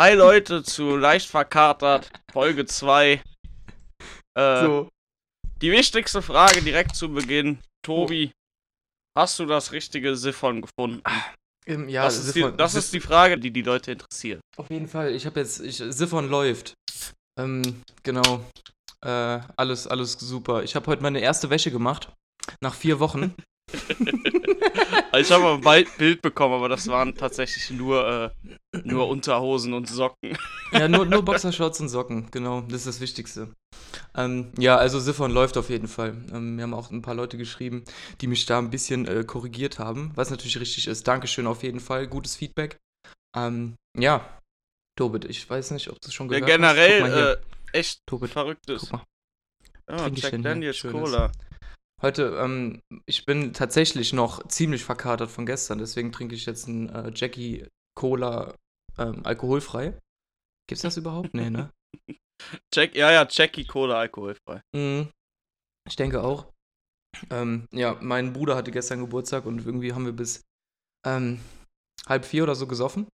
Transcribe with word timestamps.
Hi 0.00 0.14
Leute 0.14 0.62
zu 0.62 0.96
leicht 0.96 1.28
verkatert, 1.28 2.10
Folge 2.32 2.64
2. 2.64 3.20
Äh, 4.34 4.64
So. 4.64 4.88
Die 5.60 5.70
wichtigste 5.70 6.22
Frage 6.22 6.62
direkt 6.62 6.96
zu 6.96 7.12
Beginn. 7.12 7.58
Tobi, 7.84 8.32
hast 9.14 9.38
du 9.38 9.44
das 9.44 9.72
richtige 9.72 10.16
Siphon 10.16 10.62
gefunden? 10.62 11.02
Ähm, 11.66 11.86
ja, 11.90 12.04
das 12.04 12.16
ist, 12.16 12.34
die, 12.34 12.50
das 12.56 12.76
ist 12.76 12.94
die 12.94 13.00
Frage, 13.00 13.36
die 13.36 13.50
die 13.50 13.60
Leute 13.60 13.92
interessiert. 13.92 14.40
Auf 14.56 14.70
jeden 14.70 14.88
Fall. 14.88 15.14
Ich 15.14 15.26
habe 15.26 15.38
jetzt. 15.38 15.60
Ich, 15.60 15.76
Siphon 15.76 16.30
läuft. 16.30 16.72
Ähm, 17.38 17.82
genau. 18.02 18.46
Äh, 19.04 19.40
alles, 19.58 19.86
alles 19.86 20.12
super. 20.12 20.62
Ich 20.62 20.76
habe 20.76 20.86
heute 20.86 21.02
meine 21.02 21.20
erste 21.20 21.50
Wäsche 21.50 21.70
gemacht. 21.70 22.10
Nach 22.62 22.72
vier 22.72 23.00
Wochen. 23.00 23.34
Also 25.12 25.34
ich 25.34 25.40
habe 25.42 25.70
ein 25.70 25.86
Bild 25.98 26.22
bekommen, 26.22 26.54
aber 26.54 26.68
das 26.68 26.86
waren 26.88 27.14
tatsächlich 27.14 27.70
nur, 27.70 28.32
äh, 28.72 28.78
nur 28.84 29.08
Unterhosen 29.08 29.72
und 29.72 29.88
Socken. 29.88 30.36
ja, 30.72 30.88
nur, 30.88 31.04
nur 31.04 31.22
Boxershorts 31.22 31.80
und 31.80 31.88
Socken. 31.88 32.30
Genau, 32.30 32.62
das 32.62 32.80
ist 32.80 32.86
das 32.86 33.00
Wichtigste. 33.00 33.54
Ähm, 34.14 34.52
ja, 34.58 34.76
also 34.76 34.98
Siphon 35.00 35.30
läuft 35.30 35.56
auf 35.56 35.70
jeden 35.70 35.88
Fall. 35.88 36.16
Ähm, 36.32 36.56
mir 36.56 36.62
haben 36.62 36.74
auch 36.74 36.90
ein 36.90 37.02
paar 37.02 37.14
Leute 37.14 37.36
geschrieben, 37.36 37.84
die 38.20 38.26
mich 38.26 38.46
da 38.46 38.58
ein 38.58 38.70
bisschen 38.70 39.06
äh, 39.06 39.24
korrigiert 39.24 39.78
haben, 39.78 40.12
was 40.14 40.30
natürlich 40.30 40.58
richtig 40.60 40.86
ist. 40.86 41.06
Dankeschön 41.06 41.46
auf 41.46 41.62
jeden 41.62 41.80
Fall. 41.80 42.06
Gutes 42.06 42.36
Feedback. 42.36 42.78
Ähm, 43.36 43.74
ja. 43.98 44.38
Tobit, 44.98 45.24
ich 45.24 45.48
weiß 45.48 45.70
nicht, 45.72 45.88
ob 45.88 46.00
du 46.00 46.08
es 46.08 46.14
schon 46.14 46.30
Ja, 46.30 46.40
gehört 46.40 46.60
hast. 46.62 46.76
Guck 46.76 47.00
mal 47.00 47.08
generell 47.08 47.40
äh, 47.72 47.78
echt 47.78 48.00
Tobit, 48.06 48.30
verrücktes. 48.30 48.82
guck 48.82 48.92
mal. 48.92 49.04
Ja, 49.88 49.96
trink 49.96 50.22
Jack? 50.22 50.42
Daniels. 50.42 50.82
Cola. 50.82 51.32
Heute, 52.02 52.38
ähm, 52.42 52.82
ich 53.04 53.26
bin 53.26 53.52
tatsächlich 53.52 54.14
noch 54.14 54.46
ziemlich 54.48 54.84
verkatert 54.84 55.30
von 55.30 55.44
gestern, 55.44 55.78
deswegen 55.78 56.12
trinke 56.12 56.34
ich 56.34 56.46
jetzt 56.46 56.66
einen 56.66 56.88
äh, 56.88 57.12
Jackie 57.14 57.66
Cola 57.94 58.54
ähm, 58.96 59.20
alkoholfrei. 59.24 59.98
Gibt's 60.66 60.82
das 60.82 60.96
überhaupt? 60.96 61.34
Nee, 61.34 61.50
ne? 61.50 61.70
Jack, 62.74 62.94
ja, 62.94 63.12
ja, 63.12 63.26
Jackie 63.28 63.66
Cola 63.66 63.98
alkoholfrei. 63.98 64.62
Mhm. 64.74 65.10
Ich 65.86 65.96
denke 65.96 66.22
auch. 66.22 66.50
Ähm, 67.30 67.66
ja, 67.72 67.98
mein 68.00 68.32
Bruder 68.32 68.56
hatte 68.56 68.70
gestern 68.70 69.00
Geburtstag 69.00 69.44
und 69.44 69.66
irgendwie 69.66 69.92
haben 69.92 70.06
wir 70.06 70.12
bis 70.12 70.42
ähm, 71.04 71.40
halb 72.06 72.24
vier 72.24 72.44
oder 72.44 72.54
so 72.54 72.66
gesoffen. 72.66 73.08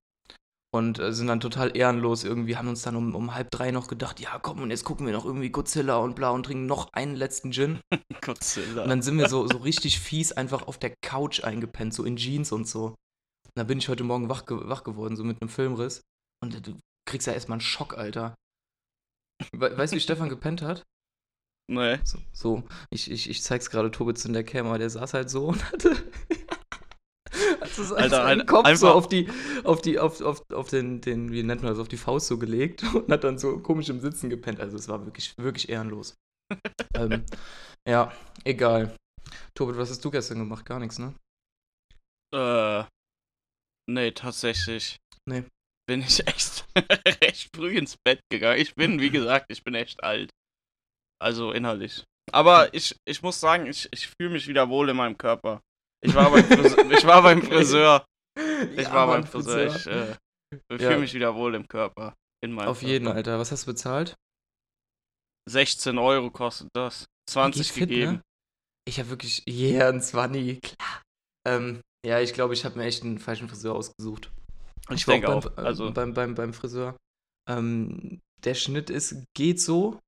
Und 0.74 0.98
äh, 0.98 1.12
sind 1.12 1.28
dann 1.28 1.40
total 1.40 1.76
ehrenlos 1.76 2.24
irgendwie, 2.24 2.56
haben 2.56 2.68
uns 2.68 2.82
dann 2.82 2.96
um, 2.96 3.14
um 3.14 3.34
halb 3.34 3.50
drei 3.50 3.70
noch 3.70 3.88
gedacht, 3.88 4.20
ja 4.20 4.38
komm, 4.38 4.60
und 4.60 4.70
jetzt 4.70 4.84
gucken 4.84 5.06
wir 5.06 5.12
noch 5.12 5.24
irgendwie 5.24 5.50
Godzilla 5.50 5.96
und 5.96 6.16
bla 6.16 6.30
und 6.30 6.44
trinken 6.44 6.66
noch 6.66 6.92
einen 6.92 7.14
letzten 7.14 7.52
Gin. 7.52 7.78
Godzilla. 8.20 8.82
Und 8.82 8.90
dann 8.90 9.02
sind 9.02 9.16
wir 9.18 9.28
so, 9.28 9.46
so 9.46 9.58
richtig 9.58 10.00
fies 10.00 10.32
einfach 10.32 10.66
auf 10.66 10.78
der 10.78 10.94
Couch 11.02 11.44
eingepennt, 11.44 11.94
so 11.94 12.04
in 12.04 12.16
Jeans 12.16 12.52
und 12.52 12.68
so. 12.68 12.86
Und 12.86 13.52
da 13.54 13.64
bin 13.64 13.78
ich 13.78 13.88
heute 13.88 14.04
Morgen 14.04 14.28
wach, 14.28 14.44
ge 14.44 14.58
wach 14.62 14.84
geworden, 14.84 15.16
so 15.16 15.24
mit 15.24 15.40
einem 15.40 15.48
Filmriss. 15.48 16.02
Und 16.42 16.66
du 16.66 16.76
kriegst 17.08 17.26
ja 17.26 17.32
erstmal 17.32 17.56
einen 17.56 17.60
Schock, 17.62 17.96
Alter. 17.96 18.34
We 19.52 19.76
weißt 19.76 19.92
du, 19.92 19.96
wie 19.96 20.00
Stefan 20.00 20.28
gepennt 20.28 20.62
hat? 20.62 20.82
nee. 21.68 21.98
So, 22.04 22.18
so. 22.32 22.62
ich, 22.90 23.10
ich, 23.10 23.28
ich 23.30 23.42
zeig's 23.42 23.70
gerade 23.70 23.90
Tobitz 23.90 24.24
in 24.24 24.32
der 24.32 24.44
Kamera, 24.44 24.78
der 24.78 24.90
saß 24.90 25.14
halt 25.14 25.30
so 25.30 25.46
und 25.48 25.72
hatte. 25.72 25.96
Also 27.60 27.84
so 27.84 27.96
Alter, 27.96 28.16
seinen 28.16 28.38
halt 28.40 28.48
Kopf 28.48 28.74
so 28.76 28.90
auf 28.90 29.08
die, 29.08 29.28
auf 29.64 29.80
die, 29.82 29.98
auf, 29.98 30.20
auf, 30.20 30.42
auf 30.50 30.68
den, 30.68 31.00
den, 31.00 31.32
wie 31.32 31.42
nennt 31.42 31.62
man 31.62 31.72
das, 31.72 31.78
auf 31.78 31.88
die 31.88 31.96
Faust 31.96 32.28
so 32.28 32.38
gelegt 32.38 32.82
und 32.94 33.10
hat 33.10 33.24
dann 33.24 33.38
so 33.38 33.58
komisch 33.58 33.88
im 33.88 34.00
Sitzen 34.00 34.30
gepennt. 34.30 34.60
Also 34.60 34.76
es 34.76 34.88
war 34.88 35.04
wirklich, 35.04 35.34
wirklich 35.36 35.68
ehrenlos. 35.68 36.14
ähm, 36.94 37.24
ja, 37.88 38.12
egal. 38.44 38.94
Tobit, 39.54 39.76
was 39.76 39.90
hast 39.90 40.04
du 40.04 40.10
gestern 40.10 40.38
gemacht? 40.38 40.64
Gar 40.64 40.80
nichts, 40.80 40.98
ne? 40.98 41.14
Äh, 42.34 42.84
nee, 43.90 44.12
tatsächlich. 44.12 44.96
Nee. 45.28 45.44
Bin 45.88 46.00
ich 46.00 46.26
echt 46.26 46.66
recht 47.22 47.50
früh 47.54 47.76
ins 47.76 47.96
Bett 48.04 48.20
gegangen. 48.30 48.60
Ich 48.60 48.74
bin, 48.74 49.00
wie 49.00 49.10
gesagt, 49.10 49.46
ich 49.50 49.62
bin 49.62 49.74
echt 49.74 50.02
alt. 50.02 50.30
Also 51.20 51.52
innerlich. 51.52 52.04
Aber 52.32 52.74
ich, 52.74 52.96
ich 53.06 53.22
muss 53.22 53.40
sagen, 53.40 53.66
ich, 53.66 53.88
ich 53.92 54.08
fühle 54.08 54.30
mich 54.30 54.48
wieder 54.48 54.68
wohl 54.68 54.88
in 54.88 54.96
meinem 54.96 55.16
Körper. 55.16 55.62
Ich 56.02 56.14
war 56.14 56.30
beim 56.30 56.44
Friseur. 56.44 56.90
ich 56.92 57.06
war 57.06 57.22
beim 57.22 57.42
Friseur. 57.42 58.04
Ich 58.76 58.82
Ja, 58.82 58.92
war 58.94 59.06
beim 59.08 59.26
Friseur. 59.26 59.66
Ich 59.74 59.86
äh, 59.86 60.10
Ja. 60.70 60.76
fühle 60.78 60.98
mich 61.00 61.14
wieder 61.14 61.34
wohl 61.34 61.54
im 61.54 61.66
Körper. 61.66 62.14
In 62.44 62.52
meinem 62.52 62.68
Auf 62.68 62.82
jeden, 62.82 63.04
Körper. 63.06 63.16
Alter. 63.16 63.38
Was 63.38 63.50
hast 63.52 63.62
du 63.66 63.72
bezahlt? 63.72 64.14
16 65.48 65.98
Euro 65.98 66.30
kostet 66.30 66.68
das. 66.74 67.06
20 67.30 67.66
Geht 67.66 67.72
fit, 67.74 67.88
gegeben. 67.88 68.12
ne? 68.14 68.22
Ich 68.88 68.98
habe 69.00 69.10
wirklich, 69.10 69.42
yeah, 69.48 69.88
ein 69.88 70.00
20, 70.00 70.60
klar. 70.62 71.02
Ähm, 71.46 71.80
ja, 72.04 72.20
ich 72.20 72.34
glaube, 72.34 72.54
ich 72.54 72.64
habe 72.64 72.78
mir 72.78 72.84
echt 72.84 73.02
einen 73.02 73.18
falschen 73.18 73.48
Friseur 73.48 73.74
ausgesucht. 73.74 74.30
Ich 74.90 75.06
war 75.08 75.14
denke 75.14 75.28
auch. 75.28 75.42
beim, 75.44 75.64
äh, 75.64 75.66
Also, 75.66 75.92
beim, 75.92 76.14
beim, 76.14 76.34
beim 76.34 76.52
Friseur. 76.52 76.96
Ähm, 77.48 78.20
der 78.44 78.54
Schnitt 78.54 78.90
ist, 78.90 79.24
geht 79.34 79.60
so. 79.60 79.98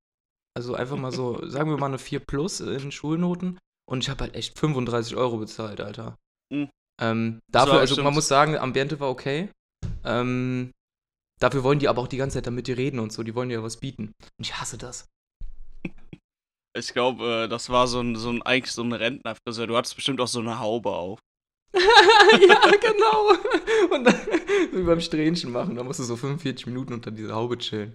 Also 0.56 0.74
einfach 0.74 0.96
mal 0.96 1.12
so, 1.12 1.44
sagen 1.48 1.70
wir 1.70 1.76
mal 1.78 1.86
eine 1.86 1.98
4 1.98 2.20
plus 2.20 2.60
in 2.60 2.90
Schulnoten. 2.92 3.58
Und 3.88 4.04
ich 4.04 4.10
habe 4.10 4.24
halt 4.24 4.34
echt 4.34 4.58
35 4.58 5.16
Euro 5.16 5.38
bezahlt, 5.38 5.80
Alter. 5.80 6.18
Mhm. 6.52 6.68
Ähm, 7.00 7.40
dafür, 7.50 7.78
also 7.78 8.02
man 8.02 8.12
muss 8.12 8.28
sagen, 8.28 8.56
Ambiente 8.56 9.00
war 9.00 9.08
okay. 9.08 9.48
Ähm, 10.04 10.72
dafür 11.40 11.64
wollen 11.64 11.78
die 11.78 11.88
aber 11.88 12.02
auch 12.02 12.08
die 12.08 12.18
ganze 12.18 12.34
Zeit 12.34 12.46
damit 12.46 12.66
die 12.66 12.72
reden 12.72 12.98
und 12.98 13.12
so. 13.12 13.22
Die 13.22 13.34
wollen 13.34 13.50
ja 13.50 13.62
was 13.62 13.78
bieten. 13.78 14.12
Und 14.38 14.46
ich 14.46 14.60
hasse 14.60 14.76
das. 14.76 15.06
ich 16.76 16.92
glaube, 16.92 17.44
äh, 17.44 17.48
das 17.48 17.70
war 17.70 17.86
so 17.86 18.00
ein, 18.00 18.16
so 18.16 18.30
ein, 18.30 18.42
eigentlich 18.42 18.72
so 18.72 18.82
ein 18.82 18.92
Rentnerfriseur. 18.92 19.66
Du 19.66 19.76
hattest 19.76 19.96
bestimmt 19.96 20.20
auch 20.20 20.28
so 20.28 20.40
eine 20.40 20.58
Haube 20.58 20.90
auf. 20.90 21.20
ja, 21.74 22.60
genau. 22.80 23.94
Und 23.94 24.04
dann, 24.04 24.14
wie 24.72 24.82
beim 24.82 25.00
Strähnchen 25.00 25.50
machen, 25.50 25.76
da 25.76 25.82
musst 25.82 26.00
du 26.00 26.04
so 26.04 26.16
45 26.16 26.66
Minuten 26.66 26.92
unter 26.92 27.10
dieser 27.10 27.34
Haube 27.34 27.56
chillen. 27.56 27.94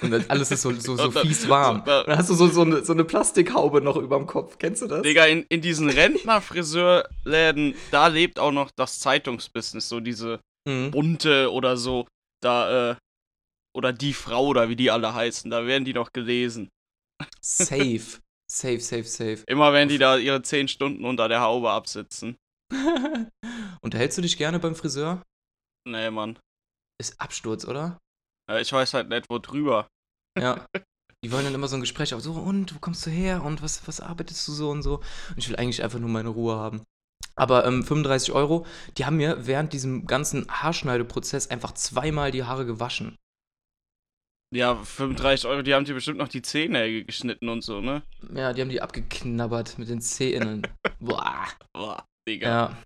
Und 0.00 0.30
alles 0.30 0.50
ist 0.50 0.62
so, 0.62 0.72
so, 0.72 0.96
so 0.96 1.10
fies 1.10 1.48
warm. 1.48 1.80
Und 1.80 1.86
dann 1.86 2.16
hast 2.18 2.30
du 2.30 2.34
so, 2.34 2.48
so, 2.48 2.62
eine, 2.62 2.84
so 2.84 2.92
eine 2.94 3.04
Plastikhaube 3.04 3.80
noch 3.82 3.96
überm 3.96 4.26
Kopf. 4.26 4.58
Kennst 4.58 4.82
du 4.82 4.86
das? 4.86 5.02
Digga, 5.02 5.26
in, 5.26 5.44
in 5.50 5.60
diesen 5.60 5.90
Rentnerfriseurläden, 5.90 7.74
da 7.90 8.06
lebt 8.06 8.38
auch 8.38 8.52
noch 8.52 8.70
das 8.70 8.98
Zeitungsbusiness, 9.00 9.88
so 9.88 10.00
diese 10.00 10.40
Mhm. 10.66 10.90
bunte 10.92 11.52
oder 11.52 11.76
so, 11.76 12.06
da, 12.42 12.92
äh, 12.92 12.96
oder 13.76 13.92
die 13.92 14.14
Frau 14.14 14.46
oder 14.46 14.70
wie 14.70 14.76
die 14.76 14.90
alle 14.90 15.12
heißen, 15.12 15.50
da 15.50 15.66
werden 15.66 15.84
die 15.84 15.92
noch 15.92 16.12
gelesen. 16.12 16.70
Safe. 17.42 18.00
Safe, 18.50 18.78
safe, 18.78 19.04
safe. 19.04 19.42
Immer 19.46 19.72
wenn 19.72 19.88
die 19.88 19.96
da 19.98 20.16
ihre 20.18 20.42
10 20.42 20.68
Stunden 20.68 21.04
unter 21.06 21.28
der 21.28 21.40
Haube 21.40 21.70
absitzen. 21.70 22.36
Unterhältst 23.82 24.18
du 24.18 24.22
dich 24.22 24.36
gerne 24.36 24.58
beim 24.58 24.74
Friseur? 24.74 25.22
Nee, 25.88 26.10
Mann. 26.10 26.38
Ist 27.00 27.20
Absturz, 27.20 27.64
oder? 27.64 27.98
Äh, 28.50 28.60
Ich 28.62 28.72
weiß 28.72 28.94
halt 28.94 29.08
nicht, 29.08 29.28
wo 29.30 29.38
drüber. 29.38 29.88
Ja. 30.38 30.66
Die 31.24 31.32
wollen 31.32 31.44
dann 31.44 31.54
immer 31.54 31.68
so 31.68 31.76
ein 31.76 31.80
Gespräch 31.80 32.12
auf, 32.12 32.20
so, 32.20 32.32
und, 32.32 32.74
wo 32.74 32.78
kommst 32.80 33.06
du 33.06 33.10
her? 33.10 33.42
Und 33.42 33.62
was, 33.62 33.88
was 33.88 34.00
arbeitest 34.00 34.46
du 34.46 34.52
so 34.52 34.70
und 34.70 34.82
so? 34.82 34.96
Und 35.30 35.38
ich 35.38 35.48
will 35.48 35.56
eigentlich 35.56 35.82
einfach 35.82 35.98
nur 35.98 36.10
meine 36.10 36.28
Ruhe 36.28 36.54
haben. 36.54 36.82
Aber 37.34 37.64
ähm, 37.64 37.82
35 37.82 38.32
Euro, 38.32 38.66
die 38.98 39.06
haben 39.06 39.16
mir 39.16 39.46
während 39.46 39.72
diesem 39.72 40.06
ganzen 40.06 40.46
Haarschneideprozess 40.50 41.48
einfach 41.50 41.72
zweimal 41.72 42.30
die 42.30 42.44
Haare 42.44 42.66
gewaschen. 42.66 43.16
Ja, 44.54 44.76
35 44.76 45.46
Euro, 45.46 45.62
die 45.62 45.74
haben 45.74 45.84
dir 45.84 45.94
bestimmt 45.94 46.18
noch 46.18 46.28
die 46.28 46.42
Zähne 46.42 47.04
geschnitten 47.04 47.48
und 47.48 47.62
so, 47.62 47.80
ne? 47.80 48.02
Ja, 48.34 48.52
die 48.52 48.60
haben 48.60 48.68
die 48.68 48.82
abgeknabbert 48.82 49.78
mit 49.78 49.88
den 49.88 50.00
Zähnen. 50.00 50.62
Boah. 51.00 51.48
Boah, 51.72 52.04
Digga. 52.28 52.48
Ja. 52.48 52.82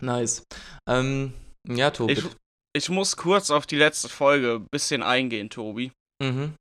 Nice. 0.00 0.44
Ähm, 0.88 1.32
ja, 1.66 1.90
Tobi. 1.90 2.12
Ich, 2.14 2.24
ich 2.76 2.88
muss 2.88 3.16
kurz 3.16 3.50
auf 3.50 3.66
die 3.66 3.76
letzte 3.76 4.08
Folge 4.08 4.56
ein 4.56 4.66
bisschen 4.70 5.02
eingehen, 5.02 5.50
Tobi. 5.50 5.92
Mhm. 6.22 6.54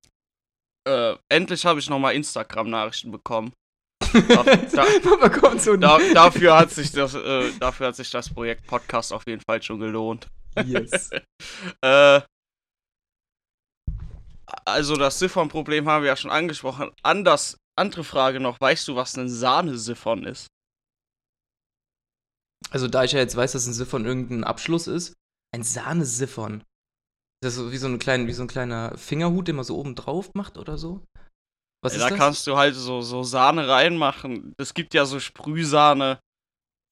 Äh, 0.88 1.16
endlich 1.30 1.66
habe 1.66 1.80
ich 1.80 1.90
nochmal 1.90 2.16
Instagram-Nachrichten 2.16 3.12
bekommen. 3.12 3.54
Da- 4.12 4.44
da- 4.44 5.60
so 5.60 5.76
Da, 5.76 6.00
dafür, 6.14 6.56
hat 6.58 6.72
sich 6.72 6.92
das, 6.92 7.14
äh, 7.14 7.52
dafür 7.60 7.88
hat 7.88 7.96
sich 7.96 8.10
das 8.10 8.34
Projekt 8.34 8.66
Podcast 8.66 9.14
auf 9.14 9.24
jeden 9.28 9.42
Fall 9.48 9.62
schon 9.62 9.80
gelohnt. 9.80 10.28
Yes. 10.66 11.10
Äh, 11.84 12.22
also 14.66 14.96
das 14.96 15.20
Siphon-Problem 15.20 15.88
haben 15.88 16.04
wir 16.04 16.10
ja 16.10 16.16
schon 16.16 16.32
angesprochen. 16.32 16.92
Anders, 17.04 17.58
andere 17.78 18.04
Frage 18.04 18.40
noch, 18.40 18.60
weißt 18.60 18.88
du, 18.88 18.96
was 18.96 19.16
ein 19.18 19.30
Sahnesiphon 19.30 20.26
ist? 20.26 20.48
Also, 22.72 22.88
da 22.88 23.04
ich 23.04 23.12
ja 23.14 23.20
jetzt 23.20 23.36
weiß, 23.36 23.52
dass 23.54 23.68
ein 23.68 23.74
Siphon 23.74 24.06
irgendein 24.06 24.44
Abschluss 24.44 24.88
ist, 24.88 25.14
ein 25.54 25.64
Sahnesiphon. 25.64 26.64
Das 27.42 27.54
ist 27.54 27.60
so 27.60 27.72
wie 27.72 27.78
so, 27.78 27.88
ein 27.88 28.00
klein, 28.00 28.28
wie 28.28 28.34
so 28.34 28.44
ein 28.44 28.48
kleiner 28.48 28.98
Fingerhut, 28.98 29.48
den 29.48 29.56
man 29.56 29.66
so 29.66 29.78
oben 29.78 29.96
drauf 29.96 30.32
macht 30.34 30.58
oder 30.58 30.78
so? 30.78 31.04
Was 31.82 31.94
Ja, 31.94 32.00
ist 32.00 32.04
da 32.06 32.10
das? 32.10 32.18
kannst 32.20 32.48
du 32.48 32.58
halt 32.58 32.76
so, 32.76 33.02
so 33.02 33.24
Sahne 33.24 33.68
reinmachen. 33.68 34.54
Es 34.58 34.74
gibt 34.74 34.94
ja 34.94 35.06
so 35.06 35.20
Sprühsahne. 35.20 36.20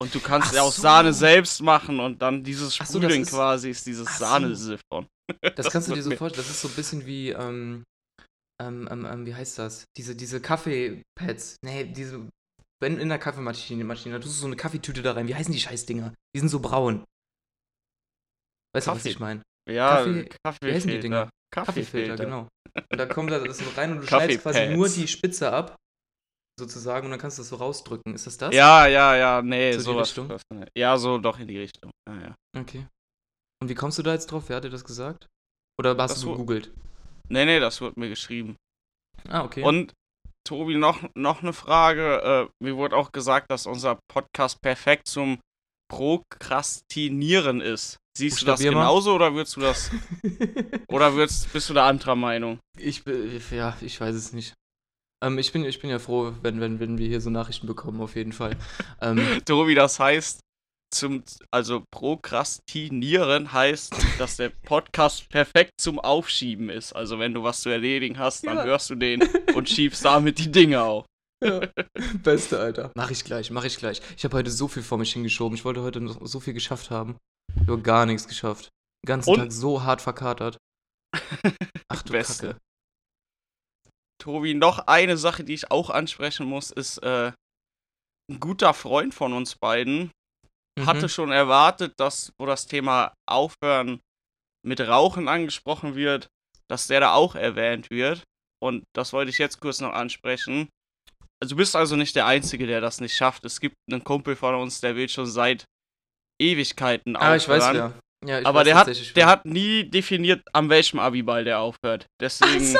Und 0.00 0.14
du 0.14 0.20
kannst 0.20 0.50
Ach 0.50 0.54
ja 0.54 0.62
auch 0.62 0.72
so. 0.72 0.82
Sahne 0.82 1.12
selbst 1.12 1.60
machen 1.60 1.98
und 2.00 2.22
dann 2.22 2.44
dieses 2.44 2.78
Ach 2.80 2.86
so, 2.86 3.00
quasi 3.00 3.70
ist 3.70 3.84
dieses 3.84 4.06
Ach 4.06 4.18
so. 4.18 4.24
Sahnesiphon. 4.24 5.06
das 5.56 5.70
kannst 5.70 5.88
du 5.88 5.94
dir 5.94 6.02
so 6.02 6.10
vorstellen. 6.12 6.46
Das 6.46 6.50
ist 6.54 6.62
so 6.62 6.68
ein 6.68 6.74
bisschen 6.74 7.04
wie, 7.04 7.30
ähm, 7.30 7.84
ähm, 8.62 8.88
ähm, 8.90 9.04
ähm, 9.04 9.26
wie 9.26 9.34
heißt 9.34 9.58
das? 9.58 9.84
Diese, 9.96 10.14
diese 10.16 10.40
Kaffeepads. 10.40 11.56
Nee, 11.64 11.84
diese, 11.84 12.28
wenn 12.80 12.98
in 12.98 13.08
der 13.08 13.18
Kaffeemaschine, 13.18 13.84
Maschine, 13.84 14.14
da 14.14 14.20
tust 14.20 14.36
du 14.36 14.40
so 14.40 14.46
eine 14.46 14.56
Kaffeetüte 14.56 15.02
da 15.02 15.12
rein. 15.12 15.28
Wie 15.28 15.34
heißen 15.34 15.52
die 15.52 15.60
Scheißdinger? 15.60 16.14
Die 16.34 16.40
sind 16.40 16.48
so 16.48 16.60
braun. 16.60 17.04
Weißt 18.74 18.86
du, 18.86 18.90
was 18.90 18.98
Kaffee- 18.98 19.08
ich 19.10 19.18
meine? 19.20 19.42
Ja, 19.68 20.04
Kaffee- 20.44 20.66
wie 20.66 20.72
heißen 20.72 20.90
die 20.90 21.00
Dinger? 21.00 21.30
Kaffeefilter. 21.54 22.16
Kaffeefilter, 22.16 22.24
genau. 22.24 22.48
Und 22.90 22.98
da 22.98 23.06
kommt 23.06 23.30
das 23.30 23.58
so 23.58 23.64
rein 23.76 23.92
und 23.92 23.98
du 24.02 24.06
schneidest 24.06 24.42
quasi 24.42 24.68
nur 24.68 24.88
die 24.88 25.08
Spitze 25.08 25.50
ab, 25.52 25.76
sozusagen, 26.58 27.06
und 27.06 27.10
dann 27.12 27.20
kannst 27.20 27.38
du 27.38 27.42
das 27.42 27.48
so 27.50 27.56
rausdrücken. 27.56 28.14
Ist 28.14 28.26
das 28.26 28.36
das? 28.38 28.54
Ja, 28.54 28.86
ja, 28.86 29.16
ja, 29.16 29.42
nee, 29.42 29.72
So 29.72 29.78
die 29.78 29.84
sowas. 29.84 30.08
Richtung? 30.08 30.28
was- 30.28 30.42
Ja, 30.76 30.96
so 30.96 31.18
doch 31.18 31.38
in 31.38 31.48
die 31.48 31.58
Richtung. 31.58 31.90
Ja, 32.08 32.20
ja. 32.20 32.34
Okay. 32.58 32.86
Und 33.62 33.68
wie 33.68 33.74
kommst 33.74 33.98
du 33.98 34.02
da 34.02 34.12
jetzt 34.12 34.26
drauf? 34.30 34.44
Wer 34.48 34.56
hat 34.56 34.64
dir 34.64 34.70
das 34.70 34.84
gesagt? 34.84 35.26
Oder 35.80 35.96
hast 35.96 36.12
Das 36.14 36.20
du 36.22 36.32
gegoogelt? 36.32 36.72
Nee, 37.28 37.44
nee, 37.44 37.60
das 37.60 37.80
wurde 37.80 37.98
mir 37.98 38.08
geschrieben. 38.08 38.56
Ah, 39.28 39.44
okay. 39.44 39.62
Und 39.62 39.92
Tobi, 40.46 40.76
noch, 40.76 41.02
noch 41.14 41.42
eine 41.42 41.52
Frage. 41.52 42.48
Äh, 42.60 42.64
mir 42.64 42.76
wurde 42.76 42.96
auch 42.96 43.12
gesagt, 43.12 43.50
dass 43.50 43.66
unser 43.66 43.98
Podcast 44.10 44.60
perfekt 44.62 45.08
zum 45.08 45.38
Prokrastinieren 45.88 47.60
ist. 47.60 47.96
Siehst 48.16 48.42
du 48.42 48.46
das 48.46 48.60
genauso 48.60 49.14
oder 49.14 49.32
würdest 49.34 49.56
du 49.56 49.60
das 49.60 49.90
oder 50.88 51.14
würdest, 51.14 51.52
bist 51.52 51.70
du 51.70 51.74
da 51.74 51.86
anderer 51.88 52.16
Meinung? 52.16 52.58
ich 52.76 53.04
bin, 53.04 53.40
ja, 53.52 53.76
ich 53.80 54.00
weiß 54.00 54.14
es 54.14 54.32
nicht. 54.32 54.54
Ähm, 55.24 55.38
ich, 55.38 55.52
bin, 55.52 55.64
ich 55.64 55.80
bin 55.80 55.90
ja 55.90 55.98
froh, 55.98 56.32
wenn, 56.42 56.60
wenn, 56.60 56.80
wenn 56.80 56.98
wir 56.98 57.08
hier 57.08 57.20
so 57.20 57.30
Nachrichten 57.30 57.66
bekommen, 57.66 58.00
auf 58.00 58.16
jeden 58.16 58.32
Fall. 58.32 58.56
Ähm, 59.00 59.18
Tobi, 59.44 59.74
das 59.74 59.98
heißt, 60.00 60.40
zum, 60.94 61.22
also 61.52 61.84
Prokrastinieren 61.92 63.52
heißt, 63.52 63.94
dass 64.18 64.36
der 64.36 64.48
Podcast 64.50 65.28
perfekt 65.28 65.72
zum 65.78 65.98
Aufschieben 65.98 66.70
ist. 66.70 66.92
Also 66.94 67.18
wenn 67.18 67.34
du 67.34 67.42
was 67.42 67.60
zu 67.60 67.68
erledigen 67.68 68.18
hast, 68.18 68.46
dann 68.46 68.56
Ja. 68.56 68.64
hörst 68.64 68.90
du 68.90 68.94
den 68.94 69.22
und 69.54 69.68
schiebst 69.68 70.04
damit 70.04 70.38
die 70.38 70.50
Dinge 70.50 70.82
auf. 70.82 71.04
Ja. 71.42 71.60
Beste, 72.22 72.58
Alter. 72.60 72.90
Mach 72.94 73.10
ich 73.10 73.24
gleich, 73.24 73.50
mach 73.50 73.64
ich 73.64 73.76
gleich. 73.76 74.00
Ich 74.16 74.24
habe 74.24 74.36
heute 74.36 74.50
so 74.50 74.68
viel 74.68 74.82
vor 74.82 74.98
mich 74.98 75.12
hingeschoben. 75.12 75.56
Ich 75.56 75.64
wollte 75.64 75.82
heute 75.82 76.00
noch 76.00 76.18
so 76.26 76.40
viel 76.40 76.54
geschafft 76.54 76.90
haben. 76.90 77.16
Ich 77.54 77.68
habe 77.68 77.80
gar 77.82 78.06
nichts 78.06 78.26
geschafft. 78.28 78.68
Den 79.04 79.08
ganzen 79.08 79.30
Und- 79.30 79.36
Tag 79.38 79.52
so 79.52 79.82
hart 79.82 80.00
verkatert. 80.02 80.58
Ach 81.88 82.02
du 82.02 82.12
Beste. 82.12 82.46
Kacke. 82.48 82.58
Tobi, 84.20 84.54
noch 84.54 84.80
eine 84.88 85.16
Sache, 85.16 85.44
die 85.44 85.54
ich 85.54 85.70
auch 85.70 85.90
ansprechen 85.90 86.46
muss, 86.46 86.70
ist 86.70 86.98
äh, 86.98 87.32
ein 88.30 88.40
guter 88.40 88.74
Freund 88.74 89.14
von 89.14 89.32
uns 89.32 89.54
beiden 89.56 90.10
hatte 90.80 91.06
Mhm. 91.06 91.08
schon 91.08 91.32
erwartet, 91.32 91.94
dass, 91.98 92.32
wo 92.38 92.46
das 92.46 92.66
Thema 92.68 93.12
Aufhören 93.28 94.00
mit 94.64 94.80
Rauchen 94.80 95.26
angesprochen 95.26 95.96
wird, 95.96 96.28
dass 96.70 96.86
der 96.86 97.00
da 97.00 97.14
auch 97.14 97.34
erwähnt 97.34 97.90
wird. 97.90 98.22
Und 98.62 98.84
das 98.94 99.12
wollte 99.12 99.30
ich 99.30 99.38
jetzt 99.38 99.60
kurz 99.60 99.80
noch 99.80 99.92
ansprechen. 99.92 100.68
Also 101.40 101.54
du 101.54 101.56
bist 101.56 101.76
also 101.76 101.96
nicht 101.96 102.16
der 102.16 102.26
Einzige, 102.26 102.66
der 102.66 102.80
das 102.80 103.00
nicht 103.00 103.14
schafft. 103.14 103.44
Es 103.44 103.60
gibt 103.60 103.76
einen 103.90 104.02
Kumpel 104.02 104.34
von 104.34 104.54
uns, 104.56 104.80
der 104.80 104.96
will 104.96 105.08
schon 105.08 105.26
seit 105.26 105.64
Ewigkeiten 106.40 107.16
aufhören. 107.16 107.32
Ah, 107.32 107.36
ich 107.36 107.48
weiß 107.48 107.64
ja. 107.74 107.92
ja 108.26 108.40
ich 108.40 108.46
Aber 108.46 108.60
weiß 108.60 108.64
der 108.64 108.76
hat, 108.76 109.16
der 109.16 109.26
hat 109.26 109.44
nie 109.44 109.84
definiert, 109.84 110.42
an 110.52 110.68
welchem 110.68 110.98
Abiball 110.98 111.44
der 111.44 111.60
aufhört. 111.60 112.06
Deswegen, 112.20 112.76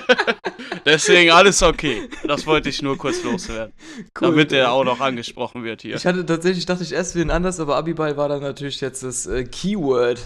deswegen 0.84 1.30
alles 1.30 1.62
okay. 1.62 2.08
Das 2.24 2.46
wollte 2.46 2.68
ich 2.68 2.82
nur 2.82 2.98
kurz 2.98 3.22
loswerden. 3.22 3.72
Cool, 4.20 4.30
damit 4.30 4.52
er 4.52 4.72
auch 4.72 4.84
noch 4.84 5.00
angesprochen 5.00 5.64
wird 5.64 5.82
hier. 5.82 5.96
Ich 5.96 6.04
hatte 6.04 6.26
tatsächlich, 6.26 6.66
dachte 6.66 6.82
ich 6.82 6.92
erst 6.92 7.14
wen 7.14 7.30
anders, 7.30 7.58
aber 7.58 7.76
Abiball 7.76 8.16
war 8.18 8.28
dann 8.28 8.42
natürlich 8.42 8.80
jetzt 8.82 9.02
das 9.02 9.26
äh, 9.26 9.44
Keyword. 9.44 10.20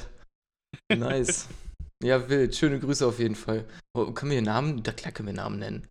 Nice. 0.93 1.49
ja, 2.03 2.29
wild. 2.29 2.57
Schöne 2.57 2.81
Grüße 2.81 3.07
auf 3.07 3.21
jeden 3.21 3.37
Fall. 3.37 3.65
Oh, 3.97 4.07
können 4.13 4.33
wir 4.33 4.43
Namen? 4.43 4.83
Da 4.83 4.93
klar 4.93 5.13
können 5.13 5.29
wir 5.29 5.35
Namen 5.35 5.61
nennen. 5.61 5.89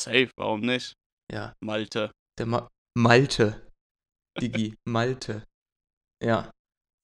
Safe, 0.00 0.30
warum 0.36 0.60
nicht? 0.62 0.94
Ja. 1.30 1.52
Malte. 1.62 2.10
Der 2.38 2.46
Ma 2.46 2.70
Malte. 2.96 3.70
Digi. 4.40 4.74
Malte. 4.88 5.44
Ja. 6.24 6.50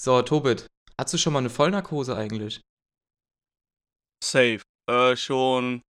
So, 0.00 0.22
Tobit. 0.22 0.66
Hast 0.98 1.12
du 1.12 1.18
schon 1.18 1.34
mal 1.34 1.40
eine 1.40 1.50
Vollnarkose 1.50 2.16
eigentlich? 2.16 2.62
Safe. 4.24 4.62
Äh, 4.88 5.14
schon 5.14 5.82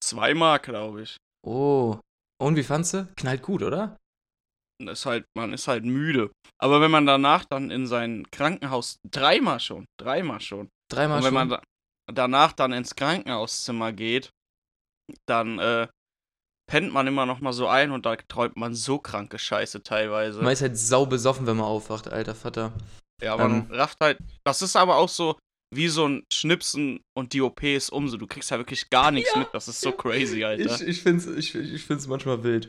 zweimal, 0.00 0.60
glaube 0.60 1.02
ich. 1.02 1.16
Oh. 1.44 1.98
Und 2.40 2.56
wie 2.56 2.62
fandst 2.62 2.94
du? 2.94 3.12
Knallt 3.16 3.42
gut, 3.42 3.64
oder? 3.64 3.96
Ist 4.80 5.06
halt, 5.06 5.24
man 5.36 5.52
ist 5.52 5.66
halt 5.66 5.84
müde. 5.84 6.30
Aber 6.62 6.80
wenn 6.80 6.92
man 6.92 7.06
danach 7.06 7.44
dann 7.44 7.72
in 7.72 7.88
sein 7.88 8.24
Krankenhaus, 8.30 8.98
dreimal 9.04 9.58
schon, 9.58 9.86
dreimal 9.98 10.40
schon. 10.40 10.68
Dreimal 10.92 11.18
Und 11.18 11.24
wenn 11.24 11.34
schon. 11.34 11.34
man 11.34 11.48
da, 11.48 11.62
danach 12.12 12.52
dann 12.52 12.72
ins 12.72 12.94
Krankenhauszimmer 12.94 13.92
geht, 13.92 14.30
dann 15.26 15.58
äh, 15.58 15.88
pennt 16.70 16.92
man 16.92 17.06
immer 17.06 17.26
noch 17.26 17.40
mal 17.40 17.52
so 17.52 17.68
ein 17.68 17.90
und 17.90 18.06
da 18.06 18.16
träumt 18.16 18.56
man 18.56 18.74
so 18.74 18.98
kranke 18.98 19.38
Scheiße 19.38 19.82
teilweise. 19.82 20.42
man 20.42 20.52
ist 20.52 20.62
halt 20.62 20.78
sau 20.78 21.06
besoffen, 21.06 21.46
wenn 21.46 21.56
man 21.56 21.66
aufwacht, 21.66 22.08
alter 22.12 22.34
Vater. 22.34 22.72
Ja, 23.22 23.36
man 23.36 23.66
Ähm. 23.68 23.70
rafft 23.70 23.98
halt. 24.00 24.18
Das 24.44 24.62
ist 24.62 24.76
aber 24.76 24.96
auch 24.96 25.08
so 25.08 25.36
wie 25.74 25.88
so 25.88 26.06
ein 26.06 26.24
Schnipsen 26.32 27.00
und 27.16 27.32
die 27.32 27.42
OP 27.42 27.62
ist 27.62 27.90
um. 27.90 28.08
So, 28.08 28.16
du 28.16 28.26
kriegst 28.26 28.50
ja 28.50 28.58
wirklich 28.58 28.90
gar 28.90 29.10
nichts 29.10 29.32
Ja, 29.32 29.40
mit. 29.40 29.48
Das 29.52 29.68
ist 29.68 29.80
so 29.80 29.90
ja. 29.90 29.96
crazy, 29.96 30.44
Alter. 30.44 30.74
Ich, 30.76 30.82
ich 30.82 31.02
find's, 31.02 31.26
ich, 31.26 31.54
ich 31.54 31.84
find's 31.84 32.06
manchmal 32.06 32.42
wild. 32.44 32.68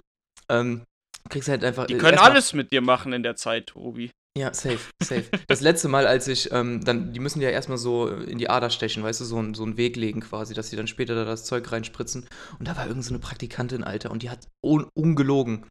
Ähm, 0.50 0.84
kriegst 1.30 1.50
halt 1.50 1.64
einfach. 1.64 1.86
die 1.88 1.94
äh, 1.94 1.98
können 1.98 2.18
alles 2.18 2.54
mit 2.54 2.72
dir 2.72 2.82
machen 2.82 3.14
in 3.14 3.24
der 3.24 3.36
Zeit, 3.36 3.68
Tobi. 3.68 4.12
Ja, 4.38 4.54
safe, 4.54 4.80
safe. 5.04 5.30
Das 5.48 5.62
letzte 5.62 5.88
Mal, 5.88 6.08
als 6.08 6.28
ich, 6.28 6.52
ähm, 6.52 6.84
dann, 6.84 7.14
die 7.14 7.20
müssen 7.22 7.42
ja 7.42 7.50
erstmal 7.50 7.78
so 7.78 8.08
in 8.10 8.38
die 8.38 8.50
Ader 8.50 8.70
stechen, 8.70 9.02
weißt 9.02 9.22
du, 9.22 9.26
so, 9.26 9.40
ein- 9.40 9.54
so 9.54 9.64
einen 9.64 9.78
Weg 9.78 9.96
legen 9.96 10.20
quasi, 10.22 10.54
dass 10.54 10.70
sie 10.70 10.76
dann 10.76 10.88
später 10.88 11.16
da 11.16 11.24
das 11.24 11.46
Zeug 11.46 11.72
reinspritzen. 11.72 12.28
Und 12.60 12.68
da 12.68 12.76
war 12.76 12.88
irgend 12.88 13.04
so 13.06 13.12
eine 13.12 13.20
Praktikantin, 13.20 13.84
Alter, 13.84 14.12
und 14.12 14.24
die 14.24 14.30
hat 14.30 14.48
un 14.64 14.90
ungelogen. 14.94 15.66